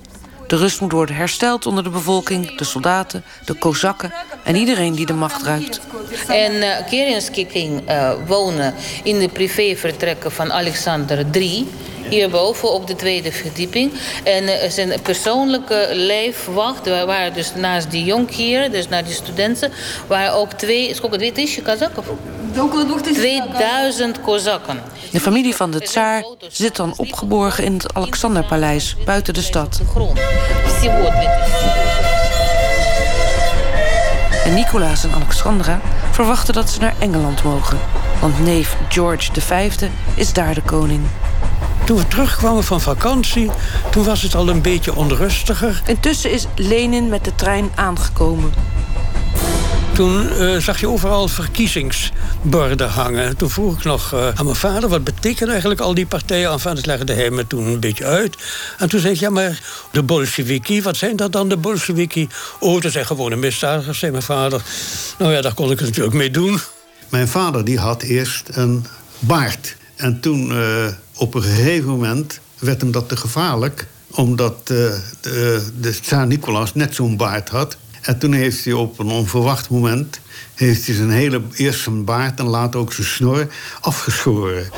De 0.47 0.55
rust 0.55 0.81
moet 0.81 0.91
worden 0.91 1.15
hersteld 1.15 1.65
onder 1.65 1.83
de 1.83 1.89
bevolking, 1.89 2.57
de 2.57 2.63
soldaten, 2.63 3.23
de 3.45 3.53
kozakken 3.53 4.13
en 4.43 4.55
iedereen 4.55 4.95
die 4.95 5.05
de 5.05 5.13
macht 5.13 5.43
ruikt. 5.43 5.79
En 6.27 6.53
uh, 6.53 6.69
Kerensky 6.89 7.47
ging 7.49 7.89
uh, 7.89 8.11
wonen 8.27 8.73
in 9.03 9.19
de 9.19 9.29
privévertrekken 9.29 10.31
van 10.31 10.51
Alexander 10.51 11.25
III 11.31 11.67
hierboven 12.10 12.72
op 12.72 12.86
de 12.86 12.96
tweede 12.96 13.32
verdieping. 13.32 13.92
En 14.24 14.42
uh, 14.42 14.52
zijn 14.68 15.00
persoonlijke 15.02 15.88
lijfwacht, 15.92 16.88
waar 16.88 17.06
waren 17.06 17.34
dus 17.34 17.52
naast 17.54 17.90
die 17.90 18.04
jonkheer, 18.04 18.70
dus 18.70 18.88
naar 18.88 19.04
die 19.04 19.14
studenten, 19.14 19.72
waren 20.06 20.32
ook 20.32 20.52
twee, 20.52 20.94
сколько, 20.94 21.16
2000 21.16 21.64
казаков? 21.64 22.06
2000 22.52 24.20
kozakken. 24.20 24.82
De 25.10 25.20
familie 25.20 25.54
van 25.54 25.70
de 25.70 25.80
tsaar 25.80 26.24
zit 26.48 26.76
dan 26.76 26.94
opgeborgen 26.96 27.64
in 27.64 27.72
het 27.72 27.94
Alexanderpaleis, 27.94 28.96
buiten 29.04 29.34
de 29.34 29.42
stad. 29.42 29.80
En 34.44 34.54
Nicolaas 34.54 35.04
en 35.04 35.12
Alexandra 35.12 35.80
verwachten 36.10 36.54
dat 36.54 36.70
ze 36.70 36.80
naar 36.80 36.94
Engeland 36.98 37.42
mogen. 37.42 37.78
Want 38.20 38.44
neef 38.44 38.76
George 38.88 39.40
V 39.40 39.70
is 40.14 40.32
daar 40.32 40.54
de 40.54 40.62
koning. 40.62 41.00
Toen 41.85 41.97
we 41.97 42.07
terugkwamen 42.07 42.63
van 42.63 42.81
vakantie, 42.81 43.49
toen 43.91 44.03
was 44.03 44.21
het 44.21 44.35
al 44.35 44.49
een 44.49 44.61
beetje 44.61 44.95
onrustiger. 44.95 45.81
Intussen 45.85 46.31
is 46.31 46.45
Lenin 46.55 47.09
met 47.09 47.23
de 47.23 47.35
trein 47.35 47.71
aangekomen. 47.75 48.53
Toen 49.93 50.23
uh, 50.23 50.57
zag 50.57 50.79
je 50.79 50.87
overal 50.87 51.27
verkiezingsborden 51.27 52.89
hangen. 52.89 53.37
Toen 53.37 53.49
vroeg 53.49 53.77
ik 53.77 53.83
nog 53.83 54.13
uh, 54.13 54.27
aan 54.27 54.45
mijn 54.45 54.55
vader... 54.55 54.89
wat 54.89 55.03
betekenen 55.03 55.49
eigenlijk 55.49 55.81
al 55.81 55.93
die 55.93 56.05
partijen? 56.05 56.51
Enfin, 56.51 56.75
dat 56.75 56.85
legde 56.85 57.13
hij 57.13 57.29
me 57.29 57.47
toen 57.47 57.67
een 57.67 57.79
beetje 57.79 58.05
uit. 58.05 58.35
En 58.77 58.89
toen 58.89 58.99
zei 58.99 59.13
ik, 59.13 59.19
ja, 59.19 59.29
maar 59.29 59.59
de 59.91 60.03
Bolsheviki... 60.03 60.81
wat 60.81 60.97
zijn 60.97 61.15
dat 61.15 61.31
dan, 61.31 61.49
de 61.49 61.57
Bolsheviki? 61.57 62.27
Oh, 62.59 62.81
dat 62.81 62.91
zijn 62.91 63.05
gewone 63.05 63.35
misdadigers, 63.35 63.99
zei 63.99 64.11
mijn 64.11 64.23
vader. 64.23 64.61
Nou 65.17 65.31
ja, 65.33 65.41
daar 65.41 65.53
kon 65.53 65.71
ik 65.71 65.79
het 65.79 65.87
natuurlijk 65.87 66.15
mee 66.15 66.31
doen. 66.31 66.59
Mijn 67.09 67.27
vader 67.27 67.65
die 67.65 67.79
had 67.79 68.01
eerst 68.01 68.49
een 68.51 68.85
baard. 69.19 69.75
En 69.95 70.19
toen, 70.19 70.51
uh, 70.51 70.85
op 71.21 71.33
een 71.33 71.41
gegeven 71.41 71.89
moment, 71.89 72.39
werd 72.59 72.81
hem 72.81 72.91
dat 72.91 73.09
te 73.09 73.17
gevaarlijk... 73.17 73.87
omdat 74.11 74.53
uh, 74.53 74.67
de, 75.21 75.63
de 75.79 75.99
Tsar 75.99 76.27
Nicolaas 76.27 76.73
net 76.73 76.95
zo'n 76.95 77.17
baard 77.17 77.49
had... 77.49 77.77
En 78.01 78.19
toen 78.19 78.33
heeft 78.33 78.65
hij 78.65 78.73
op 78.73 78.99
een 78.99 79.09
onverwacht 79.09 79.69
moment... 79.69 80.19
heeft 80.55 80.85
hij 80.85 80.95
zijn 80.95 81.09
hele, 81.09 81.41
eerst 81.53 81.81
zijn 81.81 82.05
baard 82.05 82.39
en 82.39 82.45
later 82.45 82.79
ook 82.79 82.93
zijn 82.93 83.07
snor 83.07 83.47
afgeschoren. 83.81 84.69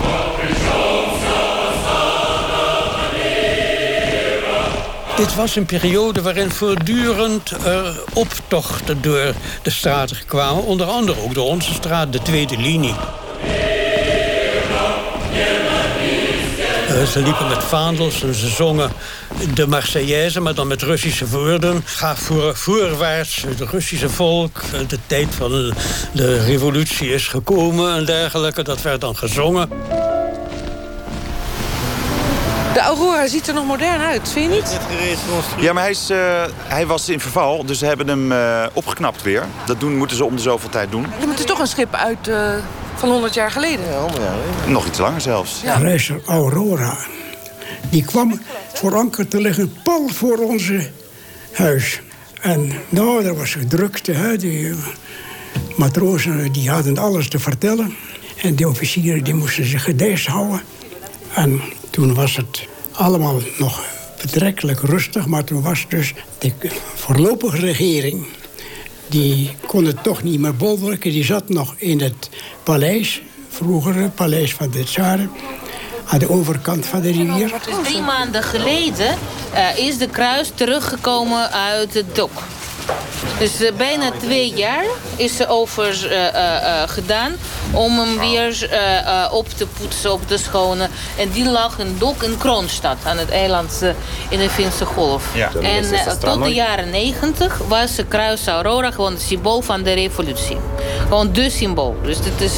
Dit 5.15 5.35
was 5.35 5.55
een 5.55 5.65
periode 5.65 6.21
waarin 6.21 6.51
voortdurend 6.51 7.51
uh, 7.51 7.87
optochten 8.13 9.01
door 9.01 9.33
de 9.61 9.69
straten 9.69 10.17
kwamen. 10.25 10.63
Onder 10.63 10.85
andere 10.85 11.21
ook 11.21 11.33
door 11.33 11.47
onze 11.47 11.73
straat, 11.73 12.13
de 12.13 12.21
tweede 12.21 12.57
linie. 12.57 12.95
Ze 17.07 17.21
liepen 17.21 17.47
met 17.47 17.63
vaandels 17.63 18.23
en 18.23 18.35
ze 18.35 18.47
zongen 18.47 18.91
de 19.53 19.67
Marseillaise, 19.67 20.39
maar 20.39 20.53
dan 20.53 20.67
met 20.67 20.81
Russische 20.81 21.27
woorden. 21.27 21.81
Ga 21.85 22.15
voor, 22.15 22.55
voorwaarts, 22.55 23.43
het 23.47 23.59
Russische 23.59 24.09
volk. 24.09 24.61
De 24.87 24.99
tijd 25.07 25.35
van 25.35 25.73
de 26.11 26.43
revolutie 26.43 27.13
is 27.13 27.27
gekomen 27.27 27.95
en 27.95 28.05
dergelijke. 28.05 28.63
Dat 28.63 28.81
werd 28.81 29.01
dan 29.01 29.15
gezongen. 29.15 29.69
De 32.73 32.79
Aurora 32.79 33.27
ziet 33.27 33.47
er 33.47 33.53
nog 33.53 33.65
modern 33.65 34.01
uit, 34.01 34.29
vind 34.29 34.53
je 34.53 34.61
niet? 34.61 34.79
Ja, 35.59 35.73
maar 35.73 35.83
hij, 35.83 35.91
is, 35.91 36.11
uh, 36.11 36.43
hij 36.57 36.85
was 36.85 37.09
in 37.09 37.19
verval, 37.19 37.65
dus 37.65 37.79
ze 37.79 37.85
hebben 37.85 38.07
hem 38.07 38.31
uh, 38.31 38.65
opgeknapt 38.73 39.21
weer. 39.21 39.43
Dat 39.65 39.79
doen, 39.79 39.97
moeten 39.97 40.17
ze 40.17 40.25
om 40.25 40.35
de 40.35 40.41
zoveel 40.41 40.69
tijd 40.69 40.91
doen. 40.91 41.05
Ja, 41.19 41.29
het 41.29 41.39
is 41.39 41.45
toch 41.45 41.59
een 41.59 41.67
schip 41.67 41.95
uit 41.95 42.27
uh, 42.27 42.53
van 42.95 43.09
100 43.09 43.33
jaar 43.33 43.51
geleden? 43.51 43.85
Ja, 43.85 43.99
100 43.99 44.21
jaar 44.23 44.33
geleden. 44.33 44.71
Nog 44.71 44.87
iets 44.87 44.97
langer 44.97 45.21
zelfs. 45.21 45.61
Ja. 45.61 45.77
Reizer 45.77 46.21
Aurora. 46.25 46.97
Die 47.89 48.03
kwam 48.03 48.41
voor 48.73 48.95
anker 48.95 49.27
te 49.27 49.41
liggen 49.41 49.73
pal 49.83 50.07
voor 50.07 50.37
onze 50.37 50.89
huis. 51.51 52.01
En 52.41 52.71
nou, 52.89 53.25
er 53.25 53.35
was 53.35 53.53
gedrukte. 53.53 54.11
Hè. 54.11 54.37
Die 54.37 54.73
matrozen 55.75 56.51
die 56.51 56.69
hadden 56.69 56.97
alles 56.97 57.29
te 57.29 57.39
vertellen. 57.39 57.95
En 58.41 58.55
de 58.55 58.69
officieren 58.69 59.23
die 59.23 59.33
moesten 59.33 59.65
zich 59.65 59.83
gedijst 59.83 60.27
houden. 60.27 60.61
En 61.33 61.61
toen 61.89 62.13
was 62.13 62.35
het 62.35 62.67
allemaal 62.91 63.41
nog 63.57 63.83
betrekkelijk 64.21 64.79
rustig. 64.79 65.25
Maar 65.25 65.43
toen 65.43 65.61
was 65.61 65.85
dus 65.89 66.13
de 66.37 66.53
voorlopige 66.95 67.57
regering... 67.57 68.25
die 69.07 69.55
kon 69.67 69.85
het 69.85 70.03
toch 70.03 70.23
niet 70.23 70.39
meer 70.39 70.55
bolwerken. 70.55 71.11
Die 71.11 71.23
zat 71.23 71.49
nog 71.49 71.75
in 71.77 72.01
het 72.01 72.29
paleis, 72.63 73.21
vroegere 73.49 74.09
paleis 74.09 74.53
van 74.53 74.69
de 74.69 74.83
tsaren 74.83 75.31
aan 76.07 76.19
de 76.19 76.29
overkant 76.29 76.85
van 76.85 77.01
de 77.01 77.11
rivier. 77.11 77.53
Drie 77.83 78.01
maanden 78.01 78.43
geleden 78.43 79.17
uh, 79.53 79.77
is 79.77 79.97
de 79.97 80.07
kruis 80.07 80.51
teruggekomen 80.55 81.51
uit 81.51 81.93
het 81.93 82.15
dok. 82.15 82.43
Dus 83.39 83.61
uh, 83.61 83.71
bijna 83.77 84.11
twee 84.19 84.53
jaar 84.53 84.85
is 85.15 85.39
er 85.39 85.49
over 85.49 86.11
uh, 86.11 86.83
gedaan 86.85 87.35
om 87.71 87.99
hem 87.99 88.19
weer 88.19 88.69
op 89.31 89.49
te 89.49 89.67
poetsen, 89.67 90.11
op 90.11 90.27
te 90.27 90.37
schonen. 90.37 90.89
En 91.17 91.29
die 91.29 91.49
lag 91.49 91.79
een 91.79 91.95
dok 91.97 92.23
in 92.23 92.37
Kroonstad, 92.37 92.97
aan 93.05 93.17
het 93.17 93.29
eiland 93.29 93.83
in 94.29 94.39
de 94.39 94.49
Finse 94.49 94.85
Golf. 94.85 95.23
Ja. 95.35 95.51
En 95.61 95.85
tot 96.19 96.43
de 96.43 96.53
jaren 96.53 96.89
negentig 96.89 97.57
was 97.67 97.95
de 97.95 98.05
Kruis 98.05 98.47
Aurora 98.47 98.91
gewoon 98.91 99.11
het 99.11 99.21
symbool 99.21 99.61
van 99.61 99.83
de 99.83 99.93
revolutie. 99.93 100.57
Gewoon 101.01 101.33
de 101.33 101.49
symbool. 101.49 101.95
Dus 102.03 102.17
dit 102.21 102.41
is, 102.41 102.53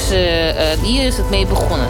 hier 0.81 1.05
is 1.05 1.17
het 1.17 1.29
mee 1.29 1.45
begonnen. 1.45 1.87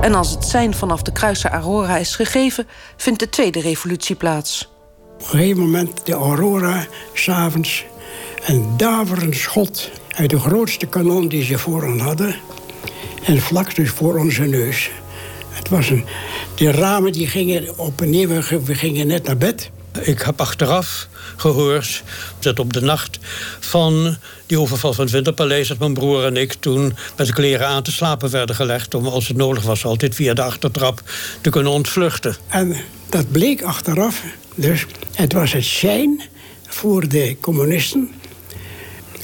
En 0.00 0.14
als 0.14 0.30
het 0.30 0.44
zijn 0.44 0.74
vanaf 0.74 1.02
de 1.02 1.12
kruiser 1.12 1.50
Aurora 1.50 1.96
is 1.96 2.16
gegeven, 2.16 2.66
vindt 2.96 3.20
de 3.20 3.28
tweede 3.28 3.60
revolutie 3.60 4.16
plaats. 4.16 4.68
Op 5.14 5.20
een 5.20 5.26
gegeven 5.26 5.60
moment 5.60 6.06
de 6.06 6.12
Aurora, 6.12 6.86
s'avonds, 7.12 7.84
een 8.44 8.76
daverend 8.76 9.36
schot 9.36 9.90
uit 10.16 10.30
de 10.30 10.38
grootste 10.38 10.86
kanon 10.86 11.28
die 11.28 11.44
ze 11.44 11.58
voor 11.58 11.82
ons 11.82 12.02
hadden. 12.02 12.34
En 13.24 13.40
vlak 13.40 13.74
dus 13.74 13.90
voor 13.90 14.18
onze 14.18 14.42
neus. 14.42 14.90
Het 15.50 15.68
was 15.68 15.90
een, 15.90 16.04
de 16.54 16.70
ramen 16.70 17.12
die 17.12 17.26
gingen 17.26 17.78
op 17.78 18.00
en 18.00 18.10
neer, 18.10 18.28
we 18.64 18.74
gingen 18.74 19.06
net 19.06 19.24
naar 19.26 19.36
bed. 19.36 19.70
Ik 20.02 20.22
heb 20.22 20.40
achteraf 20.40 21.08
gehoord 21.36 22.02
dat 22.38 22.58
op 22.58 22.72
de 22.72 22.80
nacht 22.80 23.18
van 23.60 24.16
die 24.46 24.60
overval 24.60 24.92
van 24.92 25.04
het 25.04 25.12
Winterpaleis... 25.12 25.68
dat 25.68 25.78
mijn 25.78 25.94
broer 25.94 26.24
en 26.24 26.36
ik 26.36 26.52
toen 26.52 26.96
met 27.16 27.26
de 27.26 27.32
kleren 27.32 27.66
aan 27.66 27.82
te 27.82 27.92
slapen 27.92 28.30
werden 28.30 28.56
gelegd... 28.56 28.94
om 28.94 29.06
als 29.06 29.28
het 29.28 29.36
nodig 29.36 29.62
was 29.62 29.84
altijd 29.84 30.14
via 30.14 30.34
de 30.34 30.42
achtertrap 30.42 31.02
te 31.40 31.50
kunnen 31.50 31.72
ontvluchten. 31.72 32.36
En 32.48 32.76
dat 33.08 33.32
bleek 33.32 33.62
achteraf. 33.62 34.22
Dus 34.54 34.86
het 35.14 35.32
was 35.32 35.52
het 35.52 35.64
zijn 35.64 36.22
voor 36.68 37.08
de 37.08 37.36
communisten 37.40 38.10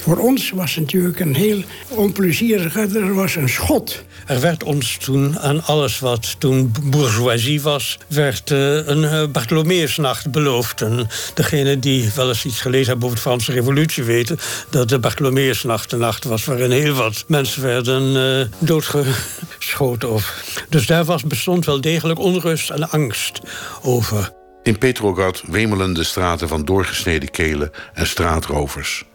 voor 0.07 0.17
ons 0.17 0.49
was 0.49 0.75
het 0.75 0.83
natuurlijk 0.83 1.19
een 1.19 1.35
heel 1.35 1.63
onplezierige... 1.89 2.79
Er 2.79 3.13
was 3.13 3.35
een 3.35 3.49
schot. 3.49 4.03
Er 4.27 4.41
werd 4.41 4.63
ons 4.63 4.97
toen 4.97 5.39
aan 5.39 5.63
alles 5.63 5.99
wat 5.99 6.35
toen 6.39 6.73
bourgeoisie 6.83 7.61
was... 7.61 7.97
werd 8.07 8.49
uh, 8.49 8.87
een 8.87 9.03
uh, 9.03 9.23
Bartholomeusnacht 9.31 10.31
beloofd. 10.31 10.81
En 10.81 11.07
degene 11.33 11.79
die 11.79 12.11
wel 12.15 12.27
eens 12.27 12.45
iets 12.45 12.61
gelezen 12.61 12.87
hebben 12.87 13.05
over 13.05 13.15
de 13.15 13.23
Franse 13.23 13.51
revolutie... 13.51 14.03
weten 14.03 14.39
dat 14.69 14.89
de 14.89 14.99
Bartholomeusnacht 14.99 15.91
een 15.91 15.99
nacht 15.99 16.23
was... 16.23 16.45
waarin 16.45 16.71
heel 16.71 16.93
wat 16.93 17.23
mensen 17.27 17.61
werden 17.61 18.15
uh, 18.15 18.45
doodgeschoten. 18.59 20.11
Of. 20.11 20.43
Dus 20.69 20.85
daar 20.85 21.05
was, 21.05 21.23
bestond 21.23 21.65
wel 21.65 21.81
degelijk 21.81 22.19
onrust 22.19 22.69
en 22.69 22.89
angst 22.89 23.39
over. 23.81 24.31
In 24.63 24.77
Petrograd 24.77 25.43
wemelen 25.47 25.93
de 25.93 26.03
straten 26.03 26.47
van 26.47 26.65
doorgesneden 26.65 27.31
kelen 27.31 27.71
en 27.93 28.07
straatrovers. 28.07 29.05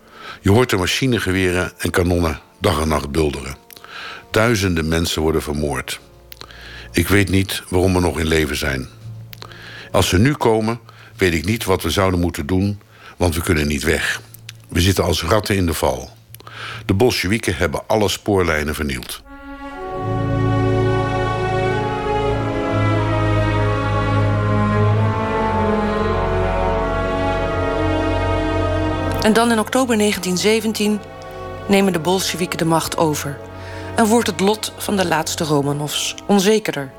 Je 0.42 0.50
hoort 0.50 0.70
de 0.70 0.76
machinegeweren 0.76 1.72
en 1.78 1.90
kanonnen 1.90 2.40
dag 2.58 2.80
en 2.80 2.88
nacht 2.88 3.10
bulderen. 3.10 3.56
Duizenden 4.30 4.88
mensen 4.88 5.22
worden 5.22 5.42
vermoord. 5.42 6.00
Ik 6.92 7.08
weet 7.08 7.28
niet 7.28 7.62
waarom 7.68 7.94
we 7.94 8.00
nog 8.00 8.18
in 8.18 8.26
leven 8.26 8.56
zijn. 8.56 8.88
Als 9.90 10.08
ze 10.08 10.18
nu 10.18 10.34
komen, 10.34 10.80
weet 11.16 11.34
ik 11.34 11.44
niet 11.44 11.64
wat 11.64 11.82
we 11.82 11.90
zouden 11.90 12.20
moeten 12.20 12.46
doen, 12.46 12.80
want 13.16 13.34
we 13.34 13.42
kunnen 13.42 13.66
niet 13.66 13.82
weg. 13.82 14.20
We 14.68 14.80
zitten 14.80 15.04
als 15.04 15.22
ratten 15.22 15.56
in 15.56 15.66
de 15.66 15.74
val. 15.74 16.10
De 16.86 16.94
Bolsjewieken 16.94 17.56
hebben 17.56 17.82
alle 17.86 18.08
spoorlijnen 18.08 18.74
vernield. 18.74 19.22
En 29.22 29.32
dan 29.32 29.50
in 29.50 29.58
oktober 29.58 29.98
1917 29.98 31.00
nemen 31.68 31.92
de 31.92 31.98
Bolsjewieken 31.98 32.58
de 32.58 32.64
macht 32.64 32.96
over. 32.96 33.38
En 33.96 34.06
wordt 34.06 34.26
het 34.26 34.40
lot 34.40 34.72
van 34.76 34.96
de 34.96 35.06
laatste 35.06 35.44
Romanovs 35.44 36.14
onzekerder. 36.26 36.90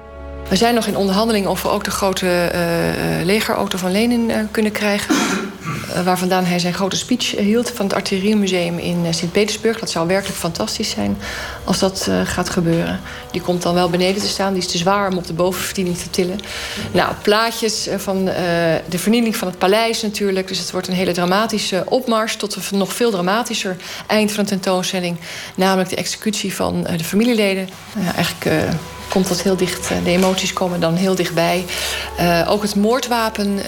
We 0.49 0.55
zijn 0.55 0.75
nog 0.75 0.85
in 0.85 0.97
onderhandeling 0.97 1.47
of 1.47 1.61
we 1.61 1.69
ook 1.69 1.83
de 1.83 1.91
grote 1.91 2.25
uh, 2.25 3.25
legerauto 3.25 3.77
van 3.77 3.91
Lenin 3.91 4.29
uh, 4.29 4.35
kunnen 4.51 4.71
krijgen. 4.71 5.15
Waar 6.03 6.17
vandaan 6.17 6.45
hij 6.45 6.59
zijn 6.59 6.73
grote 6.73 6.95
speech 6.95 7.31
hield 7.31 7.69
van 7.69 7.85
het 7.85 7.95
Artilleriemuseum 7.95 8.77
in 8.77 9.13
Sint-Petersburg. 9.13 9.79
Dat 9.79 9.89
zou 9.89 10.07
werkelijk 10.07 10.37
fantastisch 10.37 10.89
zijn 10.89 11.17
als 11.63 11.79
dat 11.79 12.09
gaat 12.23 12.49
gebeuren. 12.49 12.99
Die 13.31 13.41
komt 13.41 13.61
dan 13.61 13.73
wel 13.73 13.89
beneden 13.89 14.21
te 14.21 14.27
staan. 14.27 14.53
Die 14.53 14.61
is 14.61 14.67
te 14.67 14.77
zwaar 14.77 15.09
om 15.09 15.17
op 15.17 15.27
de 15.27 15.33
bovenverdiening 15.33 15.97
te 15.97 16.09
tillen. 16.09 16.39
Nou, 16.91 17.13
plaatjes 17.21 17.87
van 17.97 18.25
de 18.89 18.97
vernieling 18.97 19.35
van 19.35 19.47
het 19.47 19.57
paleis 19.57 20.01
natuurlijk. 20.01 20.47
Dus 20.47 20.59
het 20.59 20.71
wordt 20.71 20.87
een 20.87 20.93
hele 20.93 21.11
dramatische 21.11 21.83
opmars 21.89 22.35
tot 22.35 22.55
een 22.55 22.77
nog 22.77 22.93
veel 22.93 23.11
dramatischer 23.11 23.75
eind 24.07 24.31
van 24.31 24.43
de 24.43 24.49
tentoonstelling. 24.49 25.17
Namelijk 25.55 25.89
de 25.89 25.95
executie 25.95 26.53
van 26.53 26.87
de 26.97 27.03
familieleden. 27.03 27.69
Nou 27.93 28.15
eigenlijk 28.15 28.45
komt 29.09 29.27
dat 29.27 29.41
heel 29.41 29.55
dicht, 29.55 29.91
eh, 29.91 29.97
de 30.03 30.09
emoties 30.09 30.53
komen 30.53 30.79
dan 30.79 30.95
heel 30.95 31.15
dichtbij. 31.15 31.65
Uh, 32.19 32.51
ook 32.51 32.61
het 32.61 32.75
moordwapen 32.75 33.47
uh, 33.47 33.63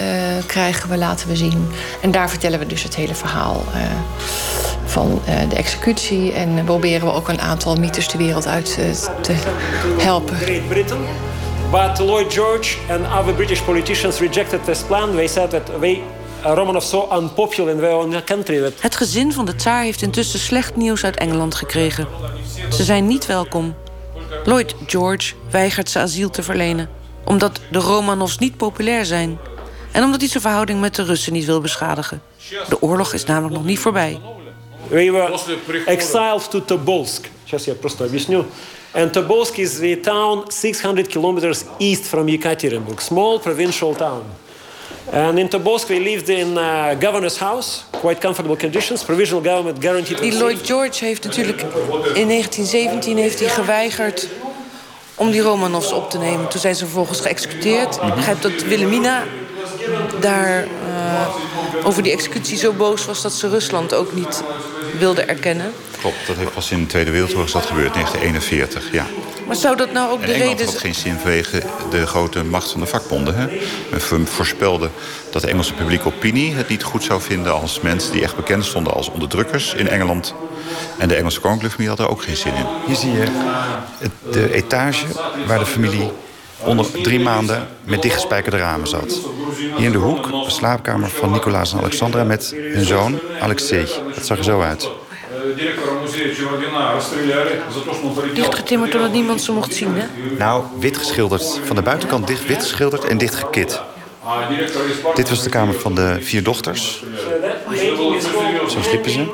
krijgen 0.45 0.89
we, 0.89 0.97
laten 0.97 1.27
we 1.27 1.35
zien. 1.35 1.67
En 2.01 2.11
daar 2.11 2.29
vertellen 2.29 2.59
we 2.59 2.67
dus 2.67 2.83
het 2.83 2.95
hele 2.95 3.15
verhaal 3.15 3.63
uh, 3.75 3.81
van 4.85 5.21
de 5.49 5.55
executie. 5.55 6.31
En 6.33 6.63
proberen 6.65 7.07
we 7.07 7.13
ook 7.13 7.29
een 7.29 7.41
aantal 7.41 7.75
mythes 7.75 8.07
de 8.07 8.17
wereld 8.17 8.47
uit 8.47 8.77
te 9.21 9.33
helpen. 9.97 10.35
Great 10.35 10.67
Britain. 10.67 10.99
But 11.71 11.99
Lloyd 11.99 12.33
George 12.33 12.77
and 12.89 13.19
other 13.19 13.33
British 13.33 13.61
politicians 13.61 14.19
rejected 14.19 14.63
this 14.65 14.81
plan. 14.81 15.15
They 15.15 15.27
said 15.27 15.49
that 15.49 15.69
Romanov 16.43 16.83
so 16.83 17.07
unpopular 17.11 17.71
in 17.71 17.77
their 17.79 17.95
own 17.95 18.23
country. 18.25 18.71
Het 18.79 18.95
gezin 18.95 19.33
van 19.33 19.45
de 19.45 19.55
tsaar 19.55 19.83
heeft 19.83 20.01
intussen 20.01 20.39
slecht 20.39 20.75
nieuws 20.75 21.03
uit 21.03 21.17
Engeland 21.17 21.55
gekregen. 21.55 22.07
Ze 22.71 22.83
zijn 22.83 23.07
niet 23.07 23.25
welkom. 23.25 23.75
Lloyd 24.44 24.74
George 24.86 25.34
weigert 25.50 25.90
ze 25.90 25.98
asiel 25.98 26.30
te 26.30 26.42
verlenen. 26.42 26.88
Omdat 27.24 27.60
de 27.70 27.78
Romanovs 27.78 28.38
niet 28.38 28.56
populair 28.56 29.04
zijn. 29.04 29.38
En 29.92 30.04
omdat 30.04 30.20
hij 30.20 30.28
zijn 30.28 30.42
verhouding 30.42 30.80
met 30.80 30.94
de 30.94 31.02
Russen 31.02 31.32
niet 31.32 31.44
wil 31.44 31.60
beschadigen. 31.60 32.22
De 32.68 32.82
oorlog 32.82 33.12
is 33.12 33.24
namelijk 33.24 33.54
nog 33.54 33.64
niet 33.64 33.78
voorbij. 33.78 34.20
We 34.88 35.12
were 35.12 35.84
exiled 35.86 36.50
to 36.50 36.64
Tobolsk. 36.64 37.28
Сейчас 37.44 37.66
я 37.66 37.74
просто 37.74 38.04
объясню. 38.04 38.44
And 38.92 39.12
Tobolsk 39.12 39.58
is 39.58 39.80
a 39.80 39.96
town 40.02 40.44
600 40.48 41.06
kilometers 41.06 41.64
east 41.78 42.06
from 42.06 42.28
Yekaterinburg. 42.28 43.00
Small 43.00 43.38
provincial 43.38 43.94
town. 43.94 44.22
And 45.12 45.38
in 45.38 45.48
Tobolsk 45.48 45.88
we 45.88 46.00
lived 46.00 46.28
in 46.28 46.58
a 46.58 46.92
uh, 46.92 47.00
governor's 47.00 47.38
house. 47.38 47.84
Quite 48.05 48.21
comfortable 48.21 48.57
conditions. 48.57 49.03
Provisional 49.03 49.43
government 49.43 49.83
guaranteed... 49.83 50.17
Die 50.17 50.37
Lloyd 50.37 50.59
George 50.63 51.05
heeft 51.05 51.23
natuurlijk 51.23 51.61
in 52.13 52.27
1917 52.27 53.17
heeft 53.17 53.39
hij 53.39 53.49
geweigerd 53.49 54.27
om 55.15 55.31
die 55.31 55.41
Romanovs 55.41 55.91
op 55.91 56.09
te 56.09 56.17
nemen. 56.17 56.47
Toen 56.47 56.59
zijn 56.59 56.75
ze 56.75 56.83
vervolgens 56.83 57.19
geëxecuteerd. 57.19 57.95
Ik 57.95 58.13
begrijp 58.15 58.41
dat 58.41 58.63
Wilhelmina 58.63 59.23
daar 60.19 60.63
uh, 60.63 61.87
over 61.87 62.03
die 62.03 62.11
executie 62.11 62.57
zo 62.57 62.73
boos 62.73 63.05
was... 63.05 63.21
dat 63.21 63.33
ze 63.33 63.49
Rusland 63.49 63.93
ook 63.93 64.13
niet 64.13 64.43
wilde 64.99 65.21
erkennen. 65.21 65.73
Klopt, 65.99 66.27
dat 66.27 66.35
heeft 66.35 66.53
pas 66.53 66.71
in 66.71 66.79
de 66.79 66.87
Tweede 66.87 67.11
Wereldoorlog 67.11 67.51
dat 67.51 67.65
gebeurd, 67.65 67.93
1941, 67.93 68.91
ja. 68.91 69.05
Maar 69.47 69.55
zou 69.55 69.75
dat 69.75 69.91
nou 69.91 70.11
ook 70.11 70.25
de 70.25 70.33
Engeland 70.33 70.59
reden 70.59 70.67
zijn? 70.67 70.79
geen 70.79 70.95
zin 70.95 71.17
vanwege 71.17 71.63
de 71.89 72.05
grote 72.05 72.43
macht 72.43 72.71
van 72.71 72.79
de 72.79 72.85
vakbonden. 72.85 73.35
Hè? 73.35 73.47
Men 73.91 74.27
voorspelde 74.27 74.89
dat 75.31 75.41
de 75.41 75.47
Engelse 75.47 75.73
publieke 75.73 76.07
opinie 76.07 76.53
het 76.53 76.67
niet 76.67 76.83
goed 76.83 77.03
zou 77.03 77.21
vinden... 77.21 77.53
als 77.53 77.81
mensen 77.81 78.11
die 78.11 78.21
echt 78.21 78.35
bekend 78.35 78.65
stonden 78.65 78.93
als 78.93 79.09
onderdrukkers 79.09 79.73
in 79.73 79.87
Engeland. 79.87 80.33
En 80.97 81.07
de 81.07 81.15
Engelse 81.15 81.39
koninklijke 81.39 81.75
familie 81.75 81.97
had 81.97 82.05
er 82.05 82.11
ook 82.11 82.23
geen 82.23 82.35
zin 82.35 82.55
in. 82.55 82.65
Hier 82.85 82.95
zie 82.95 83.11
je 83.11 83.25
de 84.31 84.53
etage 84.53 85.05
waar 85.47 85.59
de 85.59 85.65
familie 85.65 86.11
onder 86.63 86.91
drie 87.01 87.19
maanden 87.19 87.67
met 87.83 88.01
dichtgespijkerde 88.01 88.57
ramen 88.57 88.87
zat. 88.87 89.19
Hier 89.75 89.85
in 89.85 89.91
de 89.91 89.97
hoek 89.97 90.31
de 90.31 90.49
slaapkamer 90.51 91.09
van 91.09 91.31
Nicolaas 91.31 91.73
en 91.73 91.79
Alexandra 91.79 92.23
met 92.23 92.55
hun 92.73 92.85
zoon 92.85 93.19
Alexei. 93.39 93.87
Dat 94.15 94.25
zag 94.25 94.37
er 94.37 94.43
zo 94.43 94.61
uit. 94.61 94.89
Dichtgetimmerd 98.33 98.91
doordat 98.91 99.11
niemand 99.11 99.41
ze 99.41 99.51
mocht 99.51 99.73
zien, 99.73 99.95
hè? 99.95 100.05
Nou, 100.37 100.63
wit 100.79 100.97
geschilderd. 100.97 101.59
Van 101.63 101.75
de 101.75 101.81
buitenkant 101.81 102.27
dicht 102.27 102.45
wit 102.45 102.61
geschilderd 102.61 103.05
en 103.05 103.17
dicht 103.17 103.35
gekit. 103.35 103.81
Dit 105.15 105.29
was 105.29 105.43
de 105.43 105.49
kamer 105.49 105.73
van 105.73 105.95
de 105.95 106.17
vier 106.19 106.43
dochters. 106.43 107.03
Zo 108.67 108.81
sliepen 108.81 109.11
ze. 109.11 109.25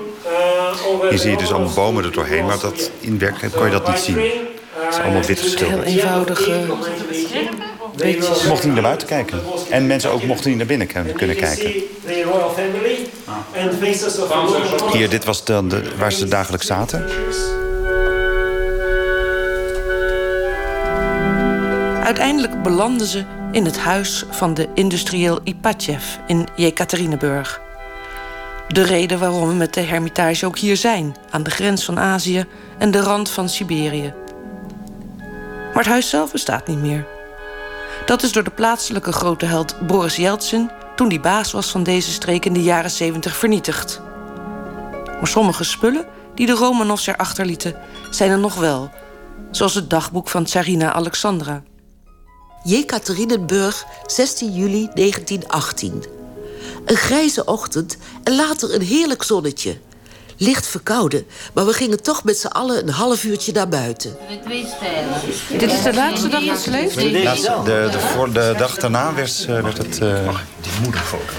Hier 1.10 1.20
zie 1.20 1.32
je 1.32 1.38
dus 1.38 1.52
allemaal 1.52 1.74
bomen 1.74 2.04
er 2.04 2.12
doorheen, 2.12 2.46
maar 2.46 2.60
dat, 2.60 2.92
in 3.00 3.20
werkelijkheid 3.20 3.54
kon 3.54 3.66
je 3.66 3.72
dat 3.72 3.88
niet 3.88 4.00
zien. 4.00 4.18
Het 4.74 4.94
is 4.94 5.00
allemaal 5.00 5.22
wit 5.22 5.40
geschilderd. 5.40 5.84
Heel 5.84 5.94
eenvoudige 5.94 6.66
Ze 8.40 8.48
mochten 8.48 8.66
niet 8.66 8.74
naar 8.74 8.84
buiten 8.84 9.08
kijken. 9.08 9.42
En 9.70 9.88
mensen 9.88 10.12
ook 10.12 10.24
mochten 10.24 10.50
niet 10.50 10.58
naar 10.58 10.68
binnen 10.68 10.88
kunnen 11.16 11.36
kijken. 11.36 11.74
Hier, 14.92 15.10
dit 15.10 15.26
was 15.26 15.46
dan 15.46 15.70
de, 15.70 15.96
waar 15.98 16.12
ze 16.12 16.28
dagelijks 16.28 16.66
zaten. 16.66 17.06
Uiteindelijk 22.04 22.64
belanden 22.64 23.08
ze 23.08 23.24
in 23.52 23.66
het 23.66 23.78
huis 23.78 24.24
van 24.30 24.54
de 24.54 24.70
industrieel 24.74 25.40
Ipatjev 25.44 26.04
in 26.28 26.48
Jekaterinburg. 26.56 27.62
De 28.68 28.84
reden 28.84 29.20
waarom 29.20 29.48
we 29.48 29.54
met 29.54 29.74
de 29.74 29.82
Hermitage 29.82 30.46
ook 30.46 30.58
hier 30.58 30.78
zijn, 30.78 31.16
aan 31.30 31.44
de 31.44 31.50
grens 31.50 31.86
van 31.86 32.00
Azië 32.00 32.46
en 32.78 32.92
de 32.92 33.00
rand 33.00 33.30
van 33.30 33.50
Siberië. 33.50 34.14
Maar 35.74 35.84
het 35.84 35.92
huis 35.92 36.10
zelf 36.10 36.32
bestaat 36.32 36.68
niet 36.68 36.82
meer. 36.82 37.06
Dat 38.06 38.24
is 38.24 38.32
door 38.32 38.44
de 38.44 38.52
plaatselijke 38.52 39.12
grote 39.12 39.46
held 39.46 39.88
Boris 39.88 40.16
Yeltsin, 40.16 40.72
toen 41.02 41.10
die 41.10 41.20
baas 41.20 41.52
was 41.52 41.72
van 41.72 41.84
deze 41.84 42.12
streek 42.12 42.46
in 42.46 42.54
de 42.54 42.64
jaren 42.64 42.92
70, 42.92 43.36
vernietigd. 43.36 44.02
Maar 45.06 45.28
sommige 45.28 45.64
spullen 45.64 46.06
die 46.36 46.46
de 46.46 46.52
Romanovs 46.52 47.08
erachter 47.08 47.46
lieten, 47.46 47.76
zijn 48.10 48.32
er 48.32 48.40
nog 48.40 48.56
wel. 48.56 48.90
Zoals 49.52 49.74
het 49.74 49.90
dagboek 49.90 50.30
van 50.30 50.44
Tsarina 50.44 50.94
Alexandra. 50.94 51.64
Jekaterinenburg, 52.64 53.86
16 54.06 54.54
juli 54.54 54.90
1918. 54.94 56.04
Een 56.86 56.96
grijze 56.96 57.46
ochtend 57.46 57.98
en 58.24 58.36
later 58.36 58.74
een 58.74 58.82
heerlijk 58.82 59.24
zonnetje 59.24 59.78
licht 60.42 60.68
verkouden. 60.68 61.26
Maar 61.54 61.66
we 61.66 61.74
gingen 61.74 62.04
toch 62.04 62.24
met 62.24 62.38
z'n 62.38 62.48
allen 62.48 62.88
een 62.88 62.94
half 62.94 63.24
uurtje 63.24 63.52
naar 63.52 63.68
buiten. 63.68 64.18
Dit 65.58 65.72
is 65.72 65.82
de 65.84 65.94
laatste 65.94 66.28
dag 66.28 66.46
dat 66.46 66.60
ze? 66.60 66.72
De, 66.72 67.90
de, 67.94 68.32
de 68.32 68.56
dag 68.58 68.76
daarna 68.76 69.14
werd, 69.14 69.46
eh, 69.48 69.62
werd 69.62 69.78
het... 69.78 70.00
Uh, 70.02 70.30
die 70.62 70.72
moederfoto. 70.84 71.34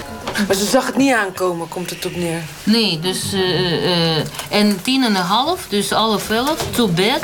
Maar 0.47 0.55
ze 0.55 0.65
zag 0.65 0.85
het 0.85 0.97
niet 0.97 1.13
aankomen, 1.13 1.67
komt 1.67 1.89
het 1.89 2.05
op 2.05 2.15
neer. 2.15 2.41
Nee, 2.63 2.99
dus... 2.99 3.33
Eh, 3.33 4.17
en 4.49 4.81
tien 4.81 5.03
en 5.03 5.15
een 5.15 5.21
half, 5.21 5.65
dus 5.69 5.91
alle 5.91 6.19
elf, 6.29 6.65
to 6.71 6.87
bed. 6.87 7.23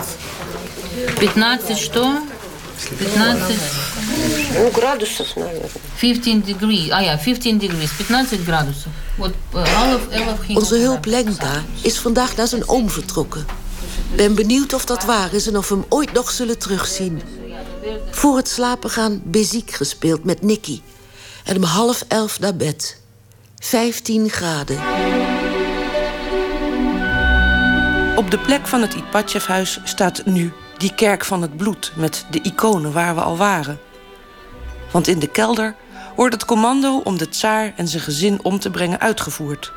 15 1.16 1.38
uur. 1.98 2.22
15... 3.14 3.58
Ну, 4.55 4.71
градусов, 4.71 5.37
наверное. 5.37 5.71
15 5.95 6.43
degrees. 6.45 6.91
Ah 6.91 7.03
ja, 7.03 7.19
15 7.19 7.59
degrees. 7.59 7.91
15 7.91 8.45
градусов. 8.45 8.93
Вот 9.17 9.35
half 9.53 10.09
elf 10.09 10.39
ging 10.47 10.59
Onze 10.59 10.77
hulp 10.77 11.05
Lenka 11.05 11.63
is 11.83 11.99
vandaag 11.99 12.37
naar 12.37 12.49
zijn 12.49 12.69
oom 12.69 12.91
vertrokken. 12.91 13.47
Ben 14.17 14.35
benieuwd 14.35 14.75
of 14.75 14.85
dat 14.85 15.05
waar 15.05 15.35
is 15.35 15.47
en 15.47 15.57
of 15.57 15.69
we 15.69 15.75
hem 15.75 15.85
ooit 15.89 16.13
nog 16.13 16.31
zullen 16.31 16.59
terugzien. 16.59 17.23
Voor 18.11 18.37
het 18.37 18.49
slapen 18.49 18.91
gaan 18.91 19.23
beziek 19.25 19.71
gespeeld 19.71 20.25
met 20.25 20.43
Nicky. 20.43 20.81
En 21.45 21.57
om 21.57 21.63
half 21.63 22.05
elf 22.09 22.41
naar 22.41 22.57
bed. 22.57 23.01
15 23.59 24.31
graden. 24.31 24.79
Op 28.17 28.31
de 28.31 28.39
plek 28.39 28.67
van 28.67 28.81
het 28.81 28.95
Ipatjevhuis 28.95 29.81
staat 29.85 30.27
nu 30.27 30.53
die 30.77 30.95
kerk 30.95 31.25
van 31.25 31.43
het 31.43 31.57
bloed 31.57 31.93
met 31.97 32.27
de 32.31 32.41
iconen 32.43 32.93
waar 32.93 33.15
we 33.15 33.21
al 33.21 33.37
waren. 33.37 33.79
Want 34.92 35.08
in 35.08 35.20
de 35.20 35.28
kelder 35.28 35.76
wordt 36.16 36.34
het 36.34 36.46
commando 36.46 37.02
om 37.04 37.18
de 37.18 37.30
tsaar 37.30 37.74
en 37.76 37.88
zijn 37.88 38.04
gezin 38.04 38.40
om 38.44 38.60
te 38.60 38.70
brengen 38.70 39.00
uitgevoerd. 39.00 39.72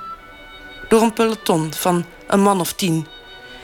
Door 0.89 1.03
een 1.03 1.13
peloton 1.13 1.73
van 1.77 2.05
een 2.27 2.41
man 2.41 2.61
of 2.61 2.73
tien, 2.73 3.07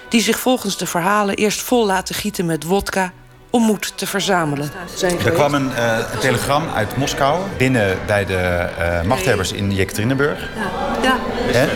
die 0.09 0.21
zich 0.21 0.39
volgens 0.39 0.77
de 0.77 0.87
verhalen 0.87 1.35
eerst 1.35 1.61
vol 1.61 1.87
laten 1.87 2.15
gieten 2.15 2.47
met 2.47 2.65
wodka 2.65 3.13
om 3.51 3.63
moed 3.63 3.93
te 3.97 4.07
verzamelen. 4.07 4.71
Er 5.25 5.33
kwam 5.33 5.55
een, 5.55 5.71
uh, 5.71 5.99
telegram 6.21 6.69
uit 6.75 6.97
Moskou 6.97 7.41
binnen 7.57 7.99
bij 8.07 8.25
de 8.25 8.69
uh, 8.79 9.03
machthebbers 9.03 9.53
in 9.53 9.75
Jekaterinburg. 9.75 10.49
Ja. 11.03 11.19
ja. 11.53 11.67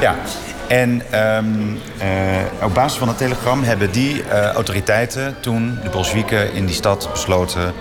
Ja, 0.00 0.14
en 0.68 1.02
um, 1.14 1.80
uh, 2.02 2.64
op 2.64 2.74
basis 2.74 2.98
van 2.98 3.08
het 3.08 3.18
telegram 3.18 3.62
hebben 3.62 3.90
die 3.90 4.22
uh, 4.22 4.44
autoriteiten 4.44 5.36
toen, 5.40 5.78
de 5.82 5.88
Bolsjewieken 5.88 6.52
in 6.52 6.66
die 6.66 6.74
stad, 6.74 7.08
besloten... 7.12 7.74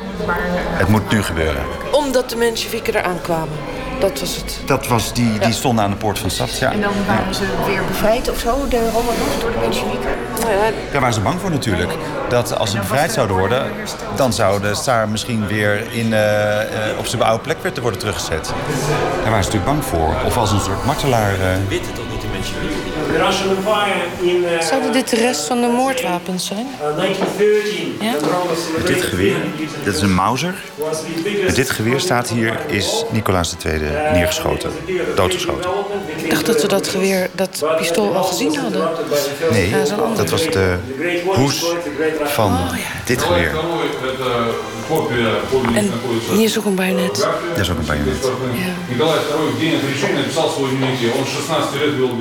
het 0.56 0.88
moet 0.88 1.10
nu 1.10 1.24
gebeuren. 1.24 1.62
Omdat 1.92 2.30
de 2.30 2.36
Mensjewieken 2.36 2.96
eraan 2.96 3.22
kwamen? 3.22 3.58
Dat 4.00 4.20
was 4.20 4.36
het? 4.36 4.60
Dat 4.66 4.88
was 4.88 5.14
die, 5.14 5.40
die 5.40 5.54
stonden 5.54 5.84
aan 5.84 5.90
de 5.90 5.98
poort 5.98 6.20
van 6.20 6.28
de 6.28 6.34
stad, 6.34 6.58
ja. 6.58 6.72
En 6.72 6.82
dan 6.82 6.94
waren 7.08 7.36
ze 7.36 7.44
weer 7.66 7.82
bevrijd 7.88 8.30
of 8.30 8.40
zo, 8.40 8.68
de 8.70 8.90
Romanovs, 8.90 9.40
door 9.42 9.52
de 9.52 9.58
Mensjewieken? 9.60 10.10
Nou 10.40 10.52
ja, 10.52 10.72
Daar 10.92 11.02
waren 11.02 11.14
ze 11.14 11.22
bang 11.22 11.40
voor 11.40 11.52
natuurlijk. 11.52 11.92
Dat 12.30 12.58
als 12.58 12.72
ze 12.72 12.78
bevrijd 12.78 13.12
zouden 13.12 13.38
worden, 13.38 13.66
dan 14.16 14.34
zou 14.34 14.62
de 14.62 14.72
Tsaar 14.72 15.10
misschien 15.10 15.48
weer 15.48 15.92
in, 15.92 16.12
uh, 16.12 16.20
op 16.98 17.06
zijn 17.06 17.22
oude 17.22 17.44
plek 17.44 17.58
weer 17.62 17.72
te 17.72 17.82
worden 17.82 18.00
teruggezet. 18.00 18.46
Daar 19.22 19.32
waren 19.32 19.44
ze 19.44 19.50
natuurlijk 19.52 19.66
bang 19.66 19.84
voor. 19.84 20.16
Of 20.26 20.38
als 20.38 20.52
een 20.52 20.60
soort 20.60 20.86
martelaar... 20.86 21.34
Mensjewieken? 22.52 24.64
Zouden 24.64 24.92
dit 24.92 25.10
de 25.10 25.16
rest 25.16 25.46
van 25.46 25.62
de 25.62 25.68
moordwapens 25.68 26.46
zijn? 26.46 26.68
Ja? 28.02 28.14
Met 28.78 28.88
dit 28.88 29.02
geweer, 29.02 29.36
dit 29.84 29.96
is 29.96 30.02
een 30.02 30.16
Mauser. 30.16 30.54
Met 31.46 31.56
dit 31.56 31.70
geweer 31.70 32.00
staat 32.00 32.30
hier, 32.30 32.60
is 32.68 33.04
Nicolaas 33.12 33.56
II 33.66 33.80
neergeschoten. 34.14 34.72
Doodgeschoten. 35.16 35.70
Ik 36.16 36.30
dacht 36.30 36.46
dat 36.46 36.60
ze 36.60 36.68
dat 36.68 36.88
geweer, 36.88 37.30
dat 37.32 37.66
pistool 37.78 38.16
al 38.16 38.24
gezien 38.24 38.56
hadden. 38.56 38.90
Nee, 39.52 39.76
dat 40.16 40.30
was 40.30 40.44
de 40.44 40.76
hoes 41.26 41.66
van 42.24 42.58
dit 43.06 43.22
geweer. 43.22 43.52
En 45.76 45.92
hier 46.32 46.44
is 46.44 46.58
ook 46.58 46.66
een 46.66 46.76
bajonet. 46.76 47.28
Dat 47.50 47.60
is 47.60 47.70
ook 47.70 47.78
een 47.78 47.86
bajonet. 47.86 48.30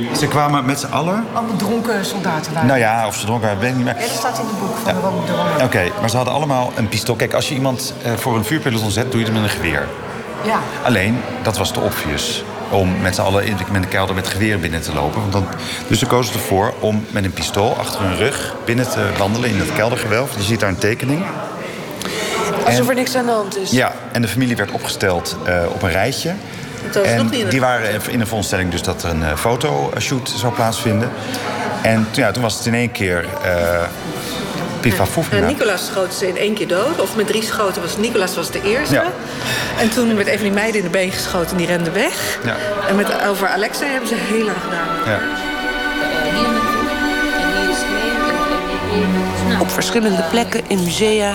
Ja. 0.09 0.17
Ze 0.17 0.27
kwamen 0.27 0.65
met 0.65 0.81
z'n 0.81 0.87
allen... 0.87 1.25
Allemaal 1.33 1.57
dronken 1.57 2.05
soldaten 2.05 2.53
waren. 2.53 2.69
Nou 2.69 2.81
ja, 2.81 3.07
of 3.07 3.17
ze 3.17 3.25
dronken 3.25 3.47
waren, 3.47 3.61
weet 3.61 3.71
ik 3.71 3.77
niet 3.77 3.85
meer. 3.85 3.95
Ja, 3.95 4.01
dat 4.01 4.11
staat 4.11 4.39
in 4.39 4.45
het 4.47 4.59
boek 4.59 4.77
van 4.83 4.95
ja. 5.59 5.65
Oké, 5.65 5.91
maar 6.01 6.11
ze 6.11 6.17
hadden 6.17 6.35
allemaal 6.35 6.73
een 6.77 6.89
pistool. 6.89 7.17
Kijk, 7.17 7.35
als 7.35 7.49
je 7.49 7.55
iemand 7.55 7.95
uh, 8.07 8.13
voor 8.13 8.37
een 8.37 8.45
vuurpeloton 8.45 8.91
zet, 8.91 9.11
doe 9.11 9.21
je 9.21 9.27
het 9.27 9.35
met 9.35 9.43
een 9.43 9.49
geweer. 9.49 9.89
Ja. 10.45 10.59
Alleen, 10.85 11.21
dat 11.43 11.57
was 11.57 11.73
te 11.73 11.81
obvious 11.81 12.45
om 12.71 13.01
met 13.03 13.15
z'n 13.15 13.21
allen 13.21 13.45
in 13.45 13.57
met 13.73 13.83
een 13.83 13.89
kelder 13.89 14.15
met 14.15 14.29
geweer 14.29 14.59
binnen 14.59 14.83
te 14.83 14.95
lopen. 14.95 15.21
Want 15.21 15.33
dan, 15.33 15.47
dus 15.89 15.99
ze 15.99 16.07
kozen 16.07 16.35
ervoor 16.35 16.75
om 16.81 17.05
met 17.11 17.25
een 17.25 17.33
pistool 17.33 17.77
achter 17.77 18.01
hun 18.01 18.17
rug 18.17 18.55
binnen 18.65 18.91
te 18.91 19.09
wandelen 19.19 19.51
in 19.51 19.59
het 19.59 19.73
keldergewelf. 19.73 20.37
Je 20.37 20.43
ziet 20.43 20.61
daar 20.61 20.69
een 20.69 20.79
tekening. 20.79 21.25
Alsof 22.65 22.89
er 22.89 22.95
niks 22.95 23.15
aan 23.15 23.27
de 23.27 23.33
hand 23.33 23.59
is. 23.59 23.71
Ja, 23.71 23.93
en 24.13 24.23
de 24.23 24.29
familie 24.29 24.57
werd 24.57 24.71
opgesteld 24.71 25.37
uh, 25.49 25.55
op 25.69 25.83
een 25.83 25.91
rijtje. 25.91 26.35
En 27.05 27.29
die 27.29 27.61
waren 27.61 28.01
in 28.09 28.19
de 28.19 28.27
voorstelling 28.27 28.71
dus 28.71 28.83
dat 28.83 29.03
er 29.03 29.11
een 29.11 29.21
uh, 29.21 29.37
fotoshoot 29.37 30.33
zou 30.37 30.53
plaatsvinden. 30.53 31.11
En 31.83 32.07
ja, 32.13 32.31
toen 32.31 32.43
was 32.43 32.57
het 32.57 32.67
in 32.67 32.75
één 32.75 32.93
keer... 32.93 33.25
Uh, 33.45 33.83
Pifafoef. 34.81 35.31
Ja, 35.31 35.47
Nicolaas 35.47 35.87
schoot 35.87 36.15
ze 36.15 36.29
in 36.29 36.37
één 36.37 36.55
keer 36.55 36.69
dood. 36.69 37.01
Of 37.01 37.17
met 37.17 37.27
drie 37.27 37.43
schoten 37.43 37.83
was 37.83 37.97
Nicolaas 37.97 38.35
was 38.35 38.51
de 38.51 38.63
eerste. 38.63 38.95
Ja. 38.95 39.05
En 39.79 39.91
toen 39.91 40.17
werd 40.17 40.29
even 40.29 40.45
die 40.45 40.53
meiden 40.53 40.77
in 40.77 40.83
de 40.87 40.91
been 40.91 41.13
geschoten 41.13 41.51
en 41.51 41.57
die 41.57 41.67
renden 41.67 41.93
weg. 41.93 42.39
Ja. 42.45 42.57
En 42.89 42.97
met, 42.97 43.27
over 43.29 43.49
Alexa 43.49 43.87
hebben 43.87 44.09
ze 44.09 44.15
heel 44.19 44.45
lang 44.45 44.57
gedaan. 44.65 44.87
Ja. 45.07 45.19
Op 49.61 49.71
verschillende 49.71 50.23
plekken 50.31 50.61
in 50.67 50.83
musea 50.85 51.35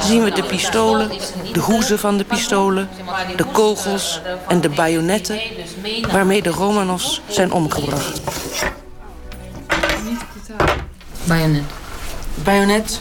zien 0.00 0.24
we 0.24 0.30
de 0.30 0.42
pistolen, 0.42 1.10
de 1.52 1.60
hoezen 1.60 1.98
van 1.98 2.16
de 2.16 2.24
pistolen, 2.24 2.88
de 3.36 3.44
kogels 3.44 4.20
en 4.48 4.60
de 4.60 4.68
bajonetten 4.68 5.40
waarmee 6.10 6.42
de 6.42 6.50
Romanovs 6.50 7.20
zijn 7.28 7.52
omgebracht. 7.52 8.20
Bajonet. 11.24 11.62
Bajonet? 12.34 13.00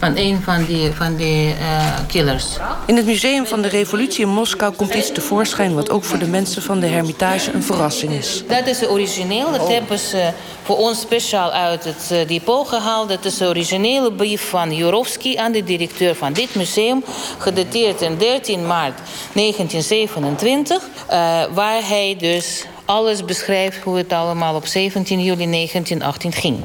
Van 0.00 0.16
een 0.16 0.42
van 0.42 0.64
die, 0.64 0.92
van 0.92 1.16
die 1.16 1.48
uh, 1.48 1.98
killers. 2.06 2.46
In 2.86 2.96
het 2.96 3.06
Museum 3.06 3.46
van 3.46 3.62
de 3.62 3.68
Revolutie 3.68 4.24
in 4.24 4.28
Moskou 4.28 4.74
komt 4.74 4.94
iets 4.94 5.12
tevoorschijn... 5.12 5.74
wat 5.74 5.90
ook 5.90 6.04
voor 6.04 6.18
de 6.18 6.26
mensen 6.26 6.62
van 6.62 6.80
de 6.80 6.86
Hermitage 6.86 7.52
een 7.52 7.62
verrassing 7.62 8.12
is. 8.12 8.44
Dat 8.48 8.66
is 8.66 8.88
origineel. 8.88 9.52
Dat 9.52 9.68
hebben 9.68 9.98
ze 9.98 10.30
voor 10.62 10.76
ons 10.76 11.00
speciaal 11.00 11.50
uit 11.50 11.84
het 11.84 12.08
uh, 12.12 12.28
depot 12.28 12.68
gehaald. 12.68 13.08
Dat 13.08 13.24
is 13.24 13.36
de 13.36 13.46
originele 13.46 14.12
brief 14.12 14.48
van 14.48 14.74
Jurovski 14.74 15.36
aan 15.36 15.52
de 15.52 15.64
directeur 15.64 16.14
van 16.14 16.32
dit 16.32 16.54
museum... 16.54 17.04
gedateerd 17.38 18.00
in 18.00 18.16
13 18.18 18.66
maart 18.66 18.98
1927... 19.32 20.82
Uh, 20.82 21.42
waar 21.54 21.88
hij 21.88 22.16
dus 22.18 22.66
alles 22.84 23.24
beschrijft 23.24 23.82
hoe 23.82 23.96
het 23.96 24.12
allemaal 24.12 24.54
op 24.54 24.66
17 24.66 25.22
juli 25.22 25.50
1918 25.50 26.32
ging. 26.32 26.58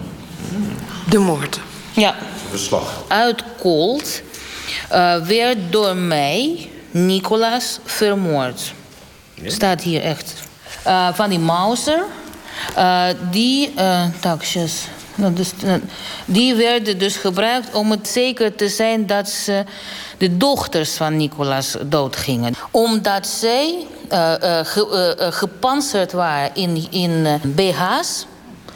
De 1.09 1.19
moord. 1.19 1.59
Ja. 1.93 2.15
Verslag. 2.57 3.03
Uit 3.07 3.43
Colt 3.59 4.21
uh, 4.91 5.25
werd 5.25 5.57
door 5.69 5.95
mij 5.95 6.69
Nicolaas 6.91 7.79
vermoord. 7.83 8.73
Ja. 9.33 9.49
Staat 9.49 9.81
hier 9.81 10.01
echt. 10.01 10.33
Uh, 10.87 11.13
van 11.13 11.29
die 11.29 11.39
Mauser. 11.39 12.03
Uh, 12.77 13.05
die 13.31 13.73
takjes. 14.19 14.87
Die 16.25 16.55
werden 16.55 16.97
dus 16.97 17.15
gebruikt 17.15 17.73
om 17.73 17.91
het 17.91 18.07
zeker 18.07 18.55
te 18.55 18.69
zijn 18.69 19.07
dat 19.07 19.29
ze 19.29 19.63
de 20.17 20.37
dochters 20.37 20.91
van 20.91 21.17
Nicolaas 21.17 21.75
doodgingen. 21.85 22.53
Omdat 22.71 23.27
zij 23.27 23.85
ge, 24.63 25.15
gepantserd 25.31 26.11
waren 26.11 26.51
in, 26.53 26.87
in 26.91 27.41
BH's 27.43 28.25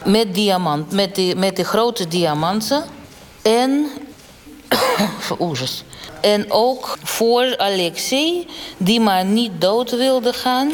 met 0.04 0.34
diamant, 0.34 0.92
met 0.92 1.14
de, 1.14 1.34
met 1.36 1.56
de 1.56 1.64
grote 1.64 2.08
diamanten. 2.08 2.84
En, 3.41 3.89
En 6.21 6.51
ook 6.51 6.97
voor 7.03 7.57
Alexei, 7.57 8.47
die 8.77 8.99
maar 8.99 9.25
niet 9.25 9.51
dood 9.59 9.91
wilde 9.91 10.33
gaan. 10.33 10.71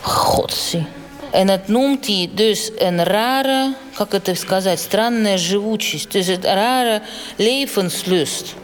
Godzie. 0.00 0.86
En 1.30 1.48
het 1.48 1.68
noemt 1.68 2.06
hij 2.06 2.30
dus 2.34 2.70
een 2.78 3.04
rare, 3.04 3.74
как 3.94 4.14
это 4.14 4.34
сказать, 4.34 4.78
странная 4.80 5.38
живучесть. 5.38 6.10
Dus 6.12 6.26
een 6.26 6.42
rare 6.42 7.02
levenslust. 7.36 8.54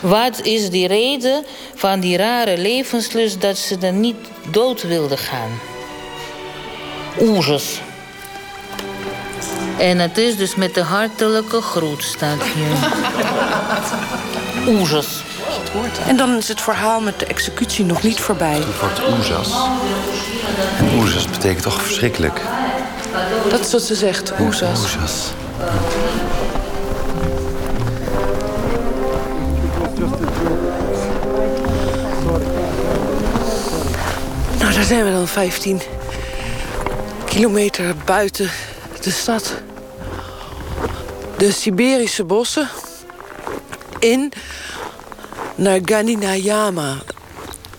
Wat 0.00 0.40
is 0.42 0.70
die 0.70 0.86
reden 0.86 1.44
van 1.74 2.00
die 2.00 2.16
rare 2.16 2.58
levenslust 2.58 3.40
dat 3.40 3.58
ze 3.58 3.76
er 3.80 3.92
niet 3.92 4.16
dood 4.50 4.82
wilde 4.82 5.16
gaan? 5.16 5.50
Oejes. 7.20 7.80
En 9.77 9.99
het 9.99 10.17
is 10.17 10.37
dus 10.37 10.55
met 10.55 10.73
de 10.73 10.81
hartelijke 10.81 11.61
groet 11.61 12.03
staat 12.03 12.43
hier. 12.43 12.89
Oejes. 14.75 15.23
En 16.07 16.17
dan 16.17 16.37
is 16.37 16.47
het 16.47 16.61
verhaal 16.61 17.01
met 17.01 17.19
de 17.19 17.25
executie 17.25 17.85
nog 17.85 18.03
niet 18.03 18.19
voorbij. 18.19 18.55
Het 18.55 18.79
wordt 18.79 19.01
oezas. 19.17 19.53
En 20.77 20.97
oezas 20.97 21.27
betekent 21.27 21.63
toch 21.63 21.81
verschrikkelijk? 21.81 22.41
Dat 23.49 23.59
is 23.59 23.71
wat 23.71 23.81
ze 23.81 23.95
zegt, 23.95 24.33
oezas. 24.39 24.79
Oezas. 24.79 25.31
Nou, 34.59 34.73
daar 34.73 34.83
zijn 34.83 35.05
we 35.05 35.11
dan 35.11 35.27
15 35.27 35.81
kilometer 37.25 37.95
buiten 38.05 38.49
de 39.03 39.11
stad. 39.11 39.53
De 41.37 41.51
Siberische 41.51 42.23
bossen 42.23 42.69
in 43.99 44.33
naar 45.55 45.79
Ganinayama. 45.85 46.97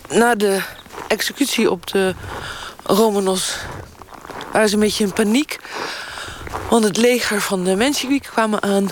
Na 0.09 0.35
de 0.35 0.63
executie 1.09 1.71
op 1.71 1.87
de 1.87 2.15
Romanos 2.83 3.57
waren 4.53 4.69
ze 4.69 4.75
een 4.75 4.81
beetje 4.81 5.05
in 5.05 5.13
paniek. 5.13 5.59
Want 6.71 6.85
het 6.85 6.97
leger 6.97 7.41
van 7.41 7.65
de 7.65 7.77
Menshevik 7.77 8.23
kwamen 8.23 8.63
aan. 8.63 8.91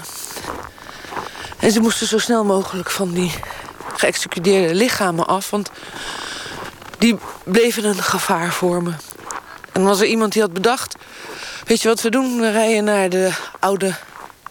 En 1.58 1.72
ze 1.72 1.80
moesten 1.80 2.06
zo 2.06 2.18
snel 2.18 2.44
mogelijk 2.44 2.90
van 2.90 3.12
die 3.12 3.34
geëxecuteerde 3.96 4.74
lichamen 4.74 5.26
af. 5.26 5.50
Want 5.50 5.70
die 6.98 7.18
bleven 7.44 7.84
een 7.84 8.02
gevaar 8.02 8.52
vormen. 8.52 8.98
En 9.72 9.84
was 9.84 10.00
er 10.00 10.06
iemand 10.06 10.32
die 10.32 10.42
had 10.42 10.52
bedacht... 10.52 10.96
weet 11.70 11.82
je 11.82 11.88
wat 11.88 12.00
we 12.00 12.10
doen? 12.10 12.40
We 12.40 12.50
rijden 12.50 12.84
naar 12.84 13.08
de 13.08 13.30
oude 13.58 13.94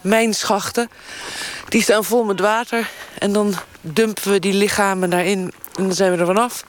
mijnschachten. 0.00 0.90
Die 1.68 1.82
staan 1.82 2.04
vol 2.04 2.24
met 2.24 2.40
water. 2.40 2.90
En 3.18 3.32
dan 3.32 3.54
dumpen 3.80 4.32
we 4.32 4.38
die 4.38 4.52
lichamen 4.52 5.10
daarin. 5.10 5.52
En 5.74 5.84
dan 5.84 5.92
zijn 5.92 6.12
we 6.12 6.18
er 6.18 6.26
vanaf. 6.26 6.64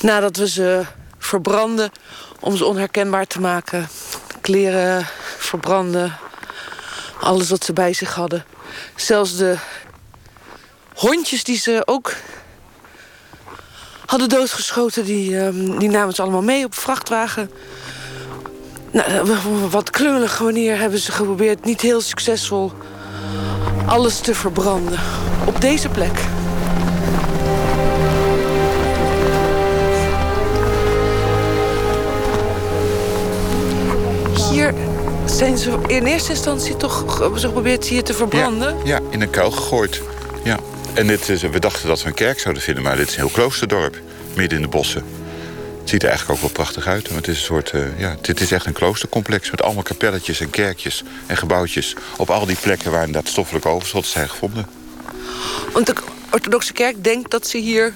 Nadat 0.00 0.36
we 0.36 0.48
ze 0.48 0.84
verbranden 1.18 1.90
om 2.40 2.56
ze 2.56 2.64
onherkenbaar 2.64 3.26
te 3.26 3.40
maken. 3.40 3.88
Kleren 4.40 5.06
verbranden. 5.38 6.16
Alles 7.20 7.50
wat 7.50 7.64
ze 7.64 7.72
bij 7.72 7.92
zich 7.92 8.14
hadden. 8.14 8.44
Zelfs 8.96 9.36
de 9.36 9.56
hondjes 10.94 11.44
die 11.44 11.58
ze 11.58 11.82
ook 11.84 12.12
hadden 14.06 14.28
doodgeschoten... 14.28 15.04
die, 15.04 15.36
um, 15.36 15.78
die 15.78 15.88
namen 15.88 16.14
ze 16.14 16.22
allemaal 16.22 16.42
mee 16.42 16.64
op 16.64 16.74
vrachtwagen. 16.74 17.50
Nou, 18.94 19.36
wat 19.70 19.90
klungelige 19.90 20.42
manier 20.42 20.78
hebben 20.78 20.98
ze 20.98 21.12
geprobeerd. 21.12 21.64
Niet 21.64 21.80
heel 21.80 22.00
succesvol 22.00 22.72
alles 23.86 24.18
te 24.18 24.34
verbranden. 24.34 24.98
Op 25.46 25.60
deze 25.60 25.88
plek. 25.88 26.20
Hier 34.50 34.74
zijn 35.24 35.58
ze 35.58 35.78
in 35.86 36.04
eerste 36.06 36.30
instantie 36.30 36.76
toch 36.76 37.04
geprobeerd 37.40 37.84
hier 37.86 38.04
te 38.04 38.14
verbranden? 38.14 38.76
Ja, 38.76 38.84
ja, 38.84 39.00
in 39.10 39.20
een 39.20 39.30
kuil 39.30 39.50
gegooid. 39.50 40.02
Ja. 40.44 40.58
En 40.92 41.06
dit 41.06 41.28
is, 41.28 41.42
we 41.42 41.58
dachten 41.58 41.88
dat 41.88 42.02
we 42.02 42.08
een 42.08 42.14
kerk 42.14 42.40
zouden 42.40 42.62
vinden, 42.62 42.82
maar 42.82 42.96
dit 42.96 43.08
is 43.08 43.14
een 43.14 43.20
heel 43.20 43.30
kloosterdorp. 43.30 44.00
Midden 44.34 44.58
in 44.58 44.64
de 44.64 44.70
bossen. 44.70 45.23
Het 45.84 45.92
ziet 45.92 46.02
er 46.02 46.08
eigenlijk 46.08 46.38
ook 46.38 46.46
wel 46.46 46.64
prachtig 46.64 46.86
uit. 46.86 47.08
Het 47.08 47.28
is 47.28 47.36
een 47.36 47.44
soort, 47.44 47.72
uh, 47.72 47.98
ja, 47.98 48.16
dit 48.20 48.40
is 48.40 48.52
echt 48.52 48.66
een 48.66 48.72
kloostercomplex 48.72 49.50
met 49.50 49.62
allemaal 49.62 49.82
kapelletjes 49.82 50.40
en 50.40 50.50
kerkjes 50.50 51.02
en 51.26 51.36
gebouwtjes. 51.36 51.94
Op 52.16 52.30
al 52.30 52.46
die 52.46 52.56
plekken 52.60 52.90
waar 52.90 53.04
inderdaad 53.04 53.30
stoffelijke 53.30 53.68
overschotten 53.68 54.12
zijn 54.12 54.28
gevonden. 54.28 54.66
Want 55.72 55.86
de 55.86 55.94
orthodoxe 56.30 56.72
kerk 56.72 57.04
denkt 57.04 57.30
dat 57.30 57.46
ze 57.46 57.58
hier 57.58 57.92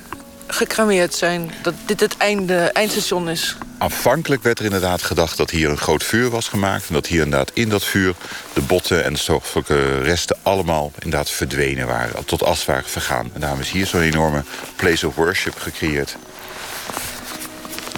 gecrameerd 0.47 1.15
zijn. 1.15 1.53
Dat 1.63 1.75
dit 1.87 2.01
het 2.01 2.17
einde, 2.17 2.57
eindstation 2.57 3.29
is. 3.29 3.57
Aanvankelijk 3.79 4.43
werd 4.43 4.59
er 4.59 4.65
inderdaad 4.65 5.03
gedacht 5.03 5.37
dat 5.37 5.51
hier 5.51 5.71
een 5.71 5.79
groot 5.79 6.05
vuur 6.05 6.31
was 6.31 6.49
gemaakt. 6.49 6.89
En 6.89 6.95
dat 6.95 7.07
hier 7.07 7.23
inderdaad 7.23 7.51
in 7.55 7.69
dat 7.69 7.85
vuur 7.85 8.15
de 8.53 8.61
botten 8.61 9.05
en 9.05 9.13
de 9.13 9.19
stoffelijke 9.19 10.01
resten 10.03 10.37
allemaal 10.43 10.93
inderdaad 10.99 11.31
verdwenen 11.31 11.87
waren. 11.87 12.25
Tot 12.25 12.43
as 12.43 12.65
waren 12.65 12.91
vergaan. 12.91 13.31
En 13.33 13.41
daarom 13.41 13.61
is 13.61 13.71
hier 13.71 13.87
zo'n 13.87 14.01
enorme 14.01 14.43
place 14.77 15.07
of 15.07 15.15
worship 15.15 15.59
gecreëerd. 15.59 16.17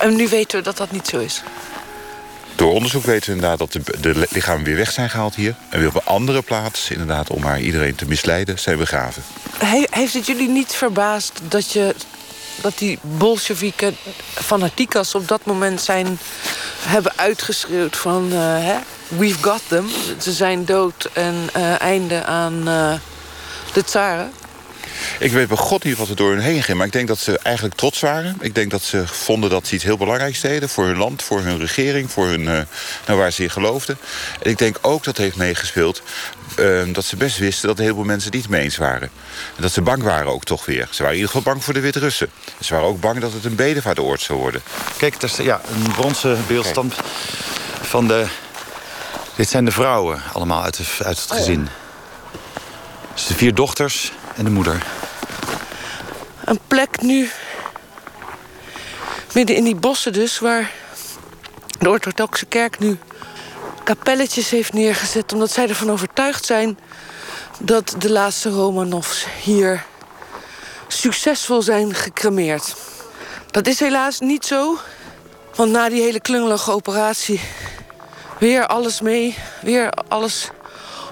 En 0.00 0.16
nu 0.16 0.28
weten 0.28 0.58
we 0.58 0.64
dat 0.64 0.76
dat 0.76 0.90
niet 0.90 1.06
zo 1.08 1.18
is. 1.18 1.42
Door 2.54 2.72
onderzoek 2.72 3.04
weten 3.04 3.26
we 3.26 3.34
inderdaad 3.34 3.58
dat 3.58 3.72
de, 3.72 4.00
de 4.00 4.26
lichamen 4.30 4.64
weer 4.64 4.76
weg 4.76 4.90
zijn 4.90 5.10
gehaald 5.10 5.34
hier. 5.34 5.54
En 5.68 5.78
weer 5.78 5.88
op 5.88 5.94
een 5.94 6.04
andere 6.04 6.42
plaats, 6.42 6.90
inderdaad, 6.90 7.30
om 7.30 7.40
maar 7.40 7.60
iedereen 7.60 7.94
te 7.94 8.06
misleiden, 8.06 8.58
zijn 8.58 8.78
begraven. 8.78 9.22
He, 9.58 9.86
heeft 9.90 10.14
het 10.14 10.26
jullie 10.26 10.48
niet 10.48 10.72
verbaasd 10.72 11.40
dat, 11.42 11.72
je, 11.72 11.94
dat 12.60 12.78
die 12.78 12.98
Bolsjewieken 13.02 13.96
fanatiekers 14.34 15.14
op 15.14 15.28
dat 15.28 15.44
moment 15.44 15.80
zijn, 15.80 16.18
hebben 16.80 17.12
uitgeschreeuwd 17.16 17.96
van... 17.96 18.28
Uh, 18.32 18.38
hè, 18.38 18.76
we've 19.08 19.42
got 19.42 19.62
them, 19.68 19.86
ze 20.20 20.32
zijn 20.32 20.64
dood 20.64 21.10
en 21.12 21.34
uh, 21.56 21.80
einde 21.80 22.24
aan 22.24 22.68
uh, 22.68 22.92
de 23.72 23.84
tsaren? 23.84 24.32
Ik 25.20 25.32
weet 25.32 25.48
bij 25.48 25.56
god 25.56 25.84
niet 25.84 25.96
wat 25.96 26.08
er 26.08 26.16
door 26.16 26.30
hun 26.30 26.40
heen 26.40 26.62
ging. 26.62 26.76
Maar 26.78 26.86
ik 26.86 26.92
denk 26.92 27.08
dat 27.08 27.18
ze 27.18 27.38
eigenlijk 27.38 27.76
trots 27.76 28.00
waren. 28.00 28.36
Ik 28.40 28.54
denk 28.54 28.70
dat 28.70 28.82
ze 28.82 29.06
vonden 29.06 29.50
dat 29.50 29.66
ze 29.66 29.74
iets 29.74 29.84
heel 29.84 29.96
belangrijks 29.96 30.40
deden. 30.40 30.68
Voor 30.68 30.84
hun 30.84 30.96
land, 30.96 31.22
voor 31.22 31.40
hun 31.40 31.58
regering, 31.58 32.10
voor 32.10 32.26
hun, 32.26 32.40
uh, 32.40 32.60
nou, 33.06 33.18
waar 33.18 33.30
ze 33.30 33.42
in 33.42 33.50
geloofden. 33.50 33.98
En 34.42 34.50
ik 34.50 34.58
denk 34.58 34.78
ook 34.80 35.04
dat 35.04 35.16
heeft 35.16 35.36
meegespeeld... 35.36 36.02
Uh, 36.58 36.82
dat 36.92 37.04
ze 37.04 37.16
best 37.16 37.38
wisten 37.38 37.68
dat 37.68 37.78
een 37.78 37.82
heleboel 37.82 38.04
mensen 38.04 38.30
het 38.30 38.40
niet 38.40 38.48
mee 38.48 38.62
eens 38.62 38.76
waren. 38.76 39.10
En 39.56 39.62
dat 39.62 39.72
ze 39.72 39.82
bang 39.82 40.02
waren 40.02 40.32
ook 40.32 40.44
toch 40.44 40.64
weer. 40.64 40.88
Ze 40.90 41.02
waren 41.02 41.16
in 41.16 41.20
ieder 41.20 41.34
geval 41.34 41.52
bang 41.52 41.64
voor 41.64 41.74
de 41.74 41.80
Wit-Russen. 41.80 42.30
Ze 42.60 42.74
waren 42.74 42.88
ook 42.88 43.00
bang 43.00 43.20
dat 43.20 43.32
het 43.32 43.44
een 43.44 43.54
bedevaartoord 43.54 44.20
zou 44.20 44.38
worden. 44.38 44.62
Kijk, 44.96 45.22
is 45.22 45.36
ja, 45.36 45.60
een 45.70 45.92
bronzen 45.92 46.38
beeldstamp 46.46 47.04
van 47.80 48.06
de... 48.06 48.26
Dit 49.36 49.48
zijn 49.48 49.64
de 49.64 49.72
vrouwen 49.72 50.22
allemaal 50.32 50.62
uit, 50.62 50.76
de, 50.76 51.04
uit 51.04 51.20
het 51.20 51.30
gezin. 51.30 51.68
Dus 53.14 53.26
de 53.26 53.34
vier 53.34 53.54
dochters 53.54 54.12
en 54.36 54.44
de 54.44 54.50
moeder. 54.50 54.82
Een 56.50 56.60
plek 56.66 57.00
nu, 57.00 57.30
midden 59.34 59.56
in 59.56 59.64
die 59.64 59.74
bossen 59.74 60.12
dus, 60.12 60.38
waar 60.38 60.70
de 61.78 61.88
orthodoxe 61.88 62.46
kerk 62.46 62.78
nu 62.78 62.98
kapelletjes 63.84 64.50
heeft 64.50 64.72
neergezet... 64.72 65.32
omdat 65.32 65.50
zij 65.50 65.68
ervan 65.68 65.90
overtuigd 65.90 66.44
zijn 66.44 66.78
dat 67.58 67.94
de 67.98 68.10
laatste 68.10 68.48
Romanovs 68.48 69.26
hier 69.42 69.84
succesvol 70.88 71.62
zijn 71.62 71.94
gecremeerd. 71.94 72.74
Dat 73.50 73.66
is 73.66 73.80
helaas 73.80 74.20
niet 74.20 74.46
zo, 74.46 74.78
want 75.54 75.70
na 75.70 75.88
die 75.88 76.02
hele 76.02 76.20
klungelige 76.20 76.72
operatie... 76.72 77.40
weer 78.38 78.66
alles 78.66 79.00
mee, 79.00 79.36
weer 79.62 79.90
alles 80.08 80.50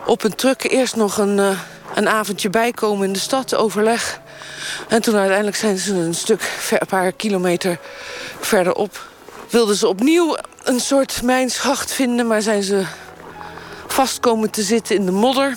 op 0.06 0.24
een 0.24 0.34
truck. 0.34 0.62
Eerst 0.62 0.96
nog 0.96 1.18
een... 1.18 1.38
Uh, 1.38 1.58
een 1.94 2.08
avondje 2.08 2.50
bijkomen 2.50 3.06
in 3.06 3.12
de 3.12 3.18
stad, 3.18 3.54
overleg. 3.54 4.20
En 4.88 5.02
toen 5.02 5.16
uiteindelijk 5.16 5.56
zijn 5.56 5.78
ze 5.78 5.94
een 5.94 6.14
stuk, 6.14 6.42
ver, 6.42 6.80
een 6.80 6.86
paar 6.86 7.12
kilometer 7.12 7.78
verderop. 8.40 9.06
Wilden 9.50 9.76
ze 9.76 9.88
opnieuw 9.88 10.36
een 10.64 10.80
soort 10.80 11.22
mijnschacht 11.22 11.92
vinden, 11.92 12.26
maar 12.26 12.42
zijn 12.42 12.62
ze 12.62 12.84
vast 13.86 14.20
komen 14.20 14.50
te 14.50 14.62
zitten 14.62 14.96
in 14.96 15.04
de 15.04 15.12
modder. 15.12 15.56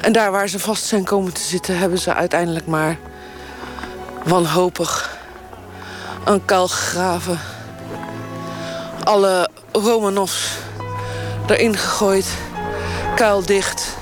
En 0.00 0.12
daar 0.12 0.30
waar 0.30 0.48
ze 0.48 0.58
vast 0.58 0.84
zijn 0.84 1.04
komen 1.04 1.32
te 1.32 1.40
zitten, 1.40 1.78
hebben 1.78 1.98
ze 1.98 2.14
uiteindelijk 2.14 2.66
maar 2.66 2.98
wanhopig 4.24 5.18
een 6.24 6.44
kuil 6.44 6.68
gegraven. 6.68 7.40
Alle 9.04 9.50
Romanovs 9.72 10.48
erin 11.46 11.76
gegooid, 11.76 12.26
kuil 13.14 13.44
dicht 13.44 13.96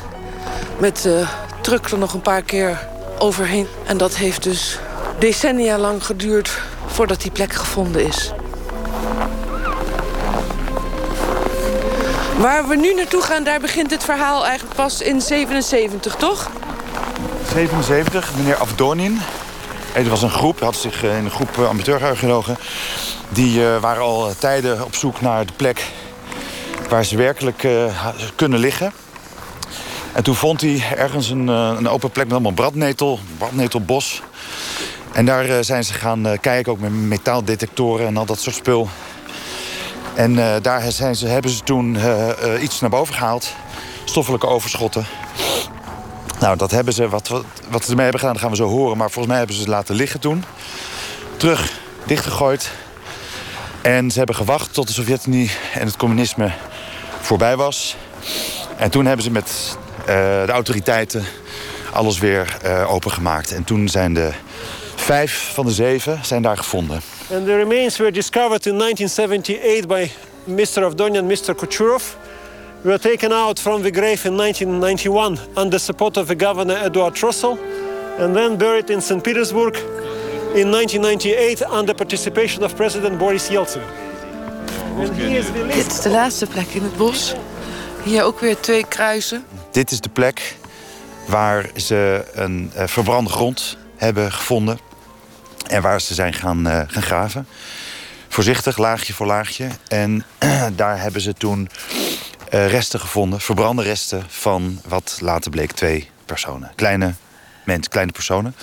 met 0.79 1.03
de 1.03 1.25
truck 1.61 1.91
er 1.91 1.99
nog 1.99 2.13
een 2.15 2.21
paar 2.21 2.43
keer 2.43 2.89
overheen. 3.19 3.67
En 3.87 3.97
dat 3.97 4.17
heeft 4.17 4.43
dus 4.43 4.79
decennia 5.19 5.79
lang 5.79 6.05
geduurd 6.05 6.61
voordat 6.87 7.21
die 7.21 7.31
plek 7.31 7.53
gevonden 7.53 8.07
is. 8.07 8.33
Waar 12.39 12.69
we 12.69 12.77
nu 12.77 12.95
naartoe 12.95 13.23
gaan, 13.23 13.45
daar 13.45 13.61
begint 13.61 13.91
het 13.91 14.05
verhaal 14.05 14.45
eigenlijk 14.47 14.75
pas 14.75 15.01
in 15.01 15.21
77, 15.21 16.15
toch? 16.15 16.51
77, 17.53 18.31
meneer 18.37 18.57
Afdonin. 18.57 19.21
Er 19.93 20.09
was 20.09 20.23
een 20.23 20.31
groep, 20.31 20.61
had 20.61 20.77
zich 20.77 21.03
in 21.03 21.11
een 21.11 21.31
groep 21.31 21.59
amateurarcheologen. 21.69 22.57
Die 23.29 23.63
waren 23.81 24.03
al 24.03 24.33
tijden 24.39 24.85
op 24.85 24.95
zoek 24.95 25.21
naar 25.21 25.47
de 25.47 25.53
plek 25.57 25.85
waar 26.89 27.05
ze 27.05 27.17
werkelijk 27.17 27.69
kunnen 28.37 28.59
liggen. 28.59 28.93
En 30.13 30.23
toen 30.23 30.35
vond 30.35 30.61
hij 30.61 30.83
ergens 30.97 31.31
een, 31.31 31.49
een 31.49 31.89
open 31.89 32.11
plek 32.11 32.25
met 32.25 32.33
allemaal 32.33 32.53
brandnetel, 32.53 33.19
brandnetelbos. 33.39 34.23
En 35.13 35.27
daar 35.27 35.65
zijn 35.65 35.85
ze 35.85 35.93
gaan 35.93 36.27
kijken, 36.41 36.73
ook 36.73 36.81
met 36.81 36.93
metaaldetectoren 36.93 38.07
en 38.07 38.17
al 38.17 38.25
dat 38.27 38.41
soort 38.41 38.57
spul. 38.57 38.89
En 40.15 40.35
daar 40.63 40.93
zijn 40.93 41.17
ze, 41.17 41.27
hebben 41.27 41.51
ze 41.51 41.63
toen 41.63 41.99
iets 42.61 42.81
naar 42.81 42.91
boven 42.91 43.15
gehaald. 43.15 43.55
Stoffelijke 44.05 44.47
overschotten. 44.47 45.07
Nou, 46.41 46.57
dat 46.57 46.71
hebben 46.71 46.95
ze, 46.95 47.09
wat, 47.09 47.29
wat, 47.69 47.85
ze 47.85 47.91
ermee 47.91 48.03
hebben 48.03 48.21
gedaan, 48.21 48.33
dat 48.33 48.43
gaan 48.43 48.51
we 48.51 48.57
zo 48.57 48.69
horen. 48.69 48.97
Maar 48.97 49.11
volgens 49.11 49.27
mij 49.27 49.37
hebben 49.37 49.57
ze 49.57 49.63
ze 49.63 49.69
laten 49.69 49.95
liggen 49.95 50.21
toen. 50.21 50.45
Terug, 51.37 51.73
dichtgegooid. 52.07 52.71
En 53.83 54.11
ze 54.11 54.19
hebben 54.19 54.37
gewacht 54.37 54.75
tot 54.75 54.87
de 54.87 54.93
Sovjet-Unie 54.93 55.51
en 55.75 55.87
het 55.87 55.97
communisme 55.97 56.53
voorbij 57.21 57.57
was. 57.57 57.97
En 58.77 58.91
toen 58.91 59.07
hebben 59.07 59.25
ze 59.25 59.31
met 59.31 59.77
de 60.47 60.53
autoriteiten 60.53 61.25
alles 61.93 62.19
weer 62.19 62.57
opengemaakt. 62.89 63.53
En 63.53 63.65
toen 63.65 63.89
zijn 63.89 64.15
de 64.15 64.31
vijf 64.97 65.51
van 65.55 65.67
de 65.67 65.73
zeven 65.73 66.19
zijn 66.23 66.43
daar 66.43 66.57
gevonden. 66.57 67.01
And 67.33 67.47
the 67.47 67.57
remains 67.57 67.97
were 67.97 68.13
discovered 68.13 68.67
in 68.67 68.79
1978 68.79 69.87
by 69.87 70.11
Mr. 70.45 70.85
Avdonian 70.85 71.31
and 71.31 71.41
Mr. 71.41 71.55
Kucherov. 71.55 72.03
Were 72.83 72.99
taken 72.99 73.33
out 73.33 73.61
from 73.61 73.83
the 73.83 73.91
grave 73.91 74.29
in 74.29 74.37
1991 74.37 75.39
under 75.55 75.81
support 75.81 76.17
of 76.17 76.27
the 76.27 76.45
governor 76.45 76.85
Eduard 76.85 77.17
Trussell, 77.17 77.59
and 78.19 78.35
then 78.35 78.57
buried 78.57 78.91
in 78.91 79.03
St. 79.03 79.23
Petersburg 79.23 79.77
in 80.55 80.71
1998 80.71 81.63
under 81.79 81.95
participation 81.95 82.63
of 82.65 82.75
President 82.75 83.19
Boris 83.19 83.49
Yeltsin. 83.49 83.81
Dit 85.67 85.87
is 85.87 86.01
de 86.03 86.11
laatste 86.11 86.47
plek 86.47 86.67
in 86.67 86.83
het 86.83 86.97
bos. 86.97 87.35
Hier 88.05 88.25
ook 88.25 88.41
weer 88.41 88.61
twee 88.61 88.87
kruisen. 88.89 89.45
Dit 89.71 89.91
is 89.91 90.01
de 90.01 90.09
plek 90.09 90.57
waar 91.27 91.71
ze 91.77 92.25
een 92.35 92.73
uh, 92.77 92.87
verbrande 92.87 93.31
grond 93.31 93.77
hebben 93.97 94.33
gevonden. 94.33 94.79
En 95.67 95.83
waar 95.83 96.01
ze 96.01 96.15
zijn 96.15 96.33
gaan, 96.33 96.67
uh, 96.67 96.81
gaan 96.87 97.03
graven. 97.03 97.47
Voorzichtig, 98.29 98.79
laagje 98.79 99.13
voor 99.13 99.27
laagje. 99.27 99.69
En 99.89 100.25
daar 100.77 101.01
hebben 101.01 101.21
ze 101.21 101.35
toen 101.35 101.69
uh, 102.55 102.69
resten 102.69 103.01
gevonden. 103.01 103.41
Verbrande 103.41 103.83
resten 103.83 104.25
van 104.29 104.81
wat 104.89 105.19
later 105.21 105.51
bleek 105.51 105.73
twee 105.73 106.11
personen. 106.25 106.73
Kleine 106.75 107.15
mensen, 107.65 107.91
kleine 107.91 108.13
personen. 108.13 108.55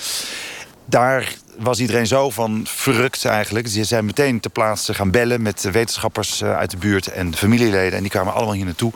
Daar 0.86 1.34
was 1.58 1.80
iedereen 1.80 2.08
zo 2.08 2.30
van 2.30 2.66
verrukt 2.70 3.26
eigenlijk. 3.26 3.68
Ze 3.68 3.84
zijn 3.84 4.06
meteen 4.06 4.40
ter 4.40 4.52
plaatse 4.52 4.94
gaan 4.94 5.12
bellen 5.12 5.42
met 5.42 5.62
wetenschappers 5.62 6.42
uh, 6.42 6.58
uit 6.58 6.72
de 6.72 6.78
buurt 6.78 7.08
en 7.08 7.36
familieleden. 7.36 7.94
En 7.98 8.02
die 8.02 8.12
kwamen 8.12 8.34
allemaal 8.34 8.54
hier 8.54 8.66
naartoe. 8.66 8.92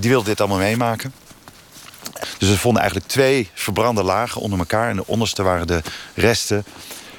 die 0.00 0.10
wilden 0.10 0.28
dit 0.28 0.40
allemaal 0.40 0.58
meemaken. 0.58 1.12
Dus 2.38 2.48
we 2.48 2.58
vonden 2.58 2.82
eigenlijk 2.82 3.10
twee 3.10 3.50
verbrande 3.54 4.02
lagen 4.02 4.40
onder 4.40 4.58
elkaar. 4.58 4.88
En 4.88 4.96
de 4.96 5.06
onderste 5.06 5.42
waren 5.42 5.66
de 5.66 5.82
resten 6.14 6.64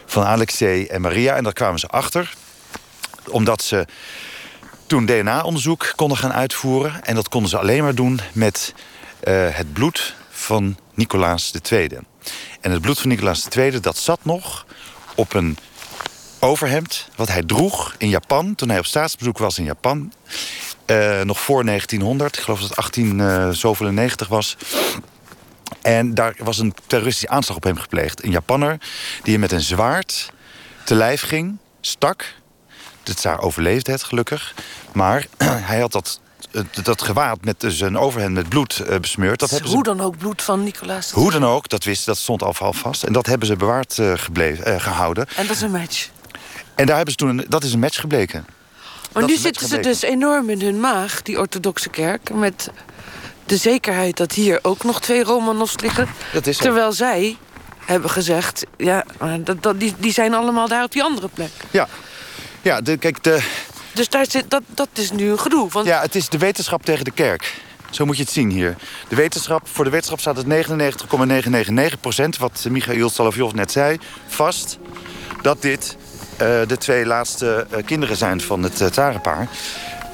van 0.06 0.24
Alexei 0.24 0.86
en 0.86 1.02
Maria. 1.02 1.36
En 1.36 1.44
daar 1.44 1.54
kwamen 1.54 1.80
ze 1.80 1.88
achter. 1.88 2.34
Omdat 3.28 3.62
ze 3.62 3.86
toen 4.88 5.06
DNA-onderzoek 5.06 5.94
konden 5.96 6.18
gaan 6.18 6.34
uitvoeren. 6.34 7.04
En 7.04 7.16
dat 7.16 7.30
konden 7.30 7.50
ze 7.50 7.58
alleen 7.58 7.84
maar 7.84 7.96
doen 7.96 8.20
met 8.34 8.74
uh, 9.24 9.48
het 9.50 9.74
bloed 9.74 10.16
van 10.30 10.78
Nicolaas 10.94 11.54
II. 11.72 11.90
En 12.66 12.72
het 12.72 12.82
bloed 12.82 13.00
van 13.00 13.10
Nicolaas 13.10 13.48
II, 13.50 13.80
dat 13.80 13.98
zat 13.98 14.20
nog 14.22 14.66
op 15.16 15.34
een 15.34 15.58
overhemd... 16.40 17.08
wat 17.16 17.28
hij 17.28 17.44
droeg 17.44 17.96
in 17.98 18.10
Japan, 18.10 18.56
toen 18.56 18.70
hij 18.70 18.80
op 18.80 18.86
staatsbezoek 18.86 19.38
was 19.38 19.58
in 19.58 19.64
Japan. 19.64 20.14
Uh, 20.86 21.22
nog 21.22 21.40
voor 21.40 21.66
1900, 21.66 22.38
ik 22.38 22.44
geloof 22.44 22.60
dat 22.60 22.68
het 22.68 22.78
1897 22.78 24.28
was. 24.28 24.58
En 25.82 26.14
daar 26.14 26.36
was 26.38 26.58
een 26.58 26.74
terroristische 26.88 27.30
aanslag 27.30 27.58
op 27.58 27.64
hem 27.64 27.78
gepleegd. 27.78 28.24
Een 28.24 28.32
Japanner 28.32 28.78
die 29.24 29.32
hem 29.32 29.42
met 29.42 29.52
een 29.52 29.62
zwaard 29.62 30.32
te 30.84 30.96
lijf 30.96 31.22
ging, 31.22 31.58
stak. 31.82 32.34
De 33.04 33.14
tsaar 33.14 33.40
overleefde 33.40 33.92
het 33.92 34.04
gelukkig. 34.04 34.54
Maar 34.94 35.28
hij 35.70 35.80
had 35.80 35.92
dat, 35.92 36.20
dat 36.84 37.02
gewaad 37.02 37.38
met 37.46 37.64
zijn 37.68 37.98
overhemd 37.98 38.34
met 38.34 38.50
bloed 38.50 38.82
uh, 38.90 38.98
besmeurd. 38.98 39.40
Dat 39.40 39.50
hoe 39.50 39.70
ze... 39.70 39.84
dan 39.84 40.02
ook 40.02 40.18
bloed 40.18 40.42
van 40.42 40.64
Nicolaas? 40.64 41.12
Hoe 41.12 41.32
dan 41.32 41.46
ook, 41.46 41.70
dat, 41.70 41.84
wist, 41.84 42.06
dat 42.06 42.18
stond 42.18 42.44
al 42.44 42.54
vast. 42.74 43.04
En 43.04 43.14
dat 43.14 43.26
hebben 43.26 43.48
ze 43.48 43.56
bewaard 43.56 43.98
uh, 43.98 44.14
gebleven, 44.16 44.74
uh, 44.74 44.82
gehouden. 44.82 45.28
En 45.36 45.48
dat 45.48 45.56
is 45.56 45.62
een 45.62 45.72
match? 45.72 46.10
En 46.76 46.86
daar 46.86 46.96
hebben 46.96 47.14
ze 47.14 47.18
toen 47.20 47.30
een, 47.38 47.46
dat 47.48 47.64
is 47.64 47.74
een 47.74 47.80
match 47.80 48.00
gebleken. 48.00 48.46
Maar 49.12 49.22
dat 49.22 49.32
nu 49.32 49.38
zitten 49.38 49.68
ze 49.68 49.80
dus 49.80 50.02
enorm 50.02 50.50
in 50.50 50.62
hun 50.62 50.80
maag, 50.80 51.22
die 51.22 51.40
orthodoxe 51.40 51.90
kerk... 51.90 52.34
met 52.34 52.70
de 53.46 53.58
zekerheid 53.58 54.18
dat 54.18 54.32
hier 54.32 54.60
ook 54.62 54.84
nog 54.84 55.02
twee 55.02 55.24
Romanovs 55.24 55.80
liggen. 55.80 56.08
Dat 56.34 56.48
is 56.48 56.58
terwijl 56.58 56.92
zij 56.92 57.38
hebben 57.86 58.10
gezegd, 58.10 58.66
ja, 58.78 59.06
dat, 59.40 59.64
dat, 59.64 59.80
die, 59.80 59.94
die 59.98 60.12
zijn 60.12 60.34
allemaal 60.34 60.68
daar 60.68 60.84
op 60.84 60.92
die 60.92 61.04
andere 61.04 61.28
plek. 61.34 61.52
Ja, 61.72 61.88
ja 62.62 62.82
de, 62.82 62.98
kijk, 62.98 63.24
de... 63.24 63.64
Dus 63.96 64.10
daar 64.10 64.26
zit, 64.30 64.50
dat, 64.50 64.64
dat 64.68 64.88
is 64.94 65.12
nu 65.12 65.30
een 65.30 65.40
gedoe. 65.40 65.70
Want... 65.70 65.88
Ja, 65.88 66.02
het 66.02 66.16
is 66.16 66.30
de 66.30 66.38
wetenschap 66.38 66.84
tegen 66.84 67.04
de 67.04 67.12
kerk. 67.12 67.62
Zo 67.90 68.06
moet 68.06 68.18
je 68.18 68.24
het 68.24 68.32
zien 68.32 68.50
hier. 68.50 68.76
De 69.08 69.16
wetenschap, 69.16 69.68
voor 69.68 69.84
de 69.84 69.90
wetenschap 69.90 70.20
staat 70.20 70.38
het 70.38 70.48
99,999 70.48 72.00
procent... 72.00 72.38
wat 72.38 72.66
Michail 72.70 73.10
Salovjov 73.10 73.54
net 73.54 73.72
zei, 73.72 73.98
vast... 74.28 74.78
dat 75.42 75.62
dit 75.62 75.98
uh, 76.32 76.38
de 76.68 76.78
twee 76.78 77.06
laatste 77.06 77.68
uh, 77.72 77.86
kinderen 77.86 78.18
zijn 78.18 78.42
van 78.42 78.64
het 78.64 78.82
uh, 78.82 78.88
Tsarenpaar. 78.88 79.48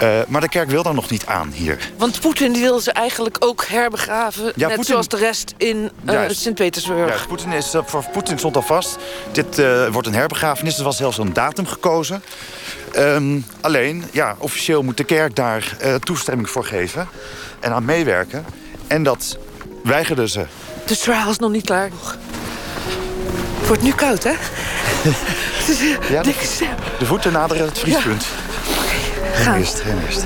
Uh, 0.01 0.19
maar 0.27 0.41
de 0.41 0.49
kerk 0.49 0.69
wil 0.69 0.83
daar 0.83 0.93
nog 0.93 1.09
niet 1.09 1.25
aan 1.25 1.51
hier. 1.53 1.91
Want 1.97 2.19
Poetin 2.19 2.53
wil 2.53 2.79
ze 2.79 2.91
eigenlijk 2.91 3.35
ook 3.39 3.65
herbegraven. 3.65 4.43
Ja, 4.43 4.51
net 4.55 4.67
Putin... 4.67 4.83
zoals 4.83 5.07
de 5.07 5.17
rest 5.17 5.53
in 5.57 5.91
uh, 6.05 6.21
Sint-Petersburg. 6.29 7.19
Ja, 7.19 7.27
Poetin 7.27 7.51
is, 7.51 7.75
uh, 7.75 7.81
voor 7.85 8.03
Poetin 8.11 8.37
stond 8.37 8.55
al 8.55 8.61
vast. 8.61 8.97
Dit 9.31 9.61
wordt 9.91 10.07
een 10.07 10.13
herbegrafenis. 10.13 10.77
Er 10.77 10.83
was 10.83 10.97
zelfs 10.97 11.17
een 11.17 11.33
datum 11.33 11.67
gekozen. 11.67 12.23
Um, 12.97 13.45
alleen, 13.61 14.03
ja, 14.11 14.35
officieel 14.37 14.83
moet 14.83 14.97
de 14.97 15.03
kerk 15.03 15.35
daar 15.35 15.77
toestemming 16.03 16.49
voor 16.49 16.65
geven. 16.65 17.07
En 17.59 17.71
aan 17.71 17.85
meewerken. 17.85 18.45
En 18.87 19.03
dat 19.03 19.37
weigerden 19.83 20.29
ze. 20.29 20.45
De 20.85 20.97
trial 20.97 21.29
is 21.29 21.37
nog 21.37 21.51
niet 21.51 21.65
klaar. 21.65 21.89
Het 23.59 23.67
wordt 23.67 23.81
nu 23.81 23.91
koud, 23.91 24.23
hè? 24.23 24.31
ja, 26.13 26.21
de, 26.23 26.33
de 26.99 27.05
voeten 27.05 27.31
naderen 27.31 27.65
het 27.65 27.79
vriespunt. 27.79 28.23
Ja. 28.23 28.40
Geen 29.33 29.55
eerst, 29.55 29.79
geen 29.79 30.01
eerst. 30.01 30.25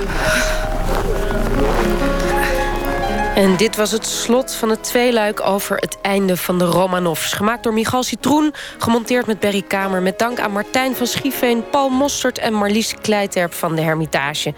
En 3.36 3.58
dit 3.58 3.76
was 3.76 3.92
het 3.92 4.06
slot 4.06 4.56
van 4.56 4.70
het 4.70 4.84
tweeluik 4.84 5.42
over 5.42 5.78
het 5.78 5.98
einde 6.02 6.38
van 6.38 6.58
de 6.58 6.66
Romanovs. 6.66 7.34
Gemaakt 7.34 7.64
door 7.64 7.74
Michal 7.74 8.04
Citroen, 8.04 8.54
gemonteerd 8.78 9.26
met 9.26 9.40
Berry 9.40 9.62
Kamer... 9.62 10.02
met 10.02 10.20
dank 10.20 10.40
aan 10.40 10.52
Martijn 10.52 10.96
van 10.96 11.08
Schiefveen, 11.08 11.70
Paul 11.70 11.90
Mostert 11.90 12.38
en 12.38 12.54
Marlies 12.54 12.96
Kleiterp 13.02 13.54
van 13.54 13.76
de 13.76 13.82
Hermitage. 13.82 14.54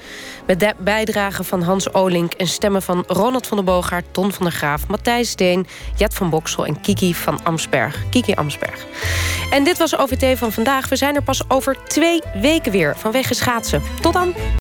Met 0.46 0.60
de 0.60 0.74
bijdragen 0.78 1.46
van 1.46 1.62
Hans 1.62 1.94
Olink 1.94 2.34
en 2.34 2.48
stemmen 2.48 2.82
van 2.82 3.04
Ronald 3.08 3.48
van 3.48 3.58
der 3.58 3.66
Boogaard... 3.66 4.06
Ton 4.12 4.32
van 4.34 4.46
der 4.46 4.56
Graaf, 4.56 4.88
Matthijs 4.88 5.36
Deen, 5.36 5.68
Jet 5.96 6.14
van 6.14 6.30
Boksel 6.30 6.66
en 6.66 6.82
Kiki 6.82 7.16
van 7.16 7.40
Amsberg. 7.44 8.10
Kiki 8.10 8.34
Amsberg. 8.34 8.86
En 9.52 9.64
dit 9.64 9.78
was 9.78 9.98
OVT 9.98 10.38
van 10.38 10.52
vandaag. 10.52 10.90
We 10.90 10.96
zijn 10.96 11.16
er 11.16 11.24
pas 11.24 11.50
over 11.50 11.78
twee 11.88 12.22
weken 12.42 12.72
weer 12.72 12.98
vanwege 12.98 13.34
schaatsen. 13.34 13.82
Tot 14.02 14.14
dan! 14.14 14.34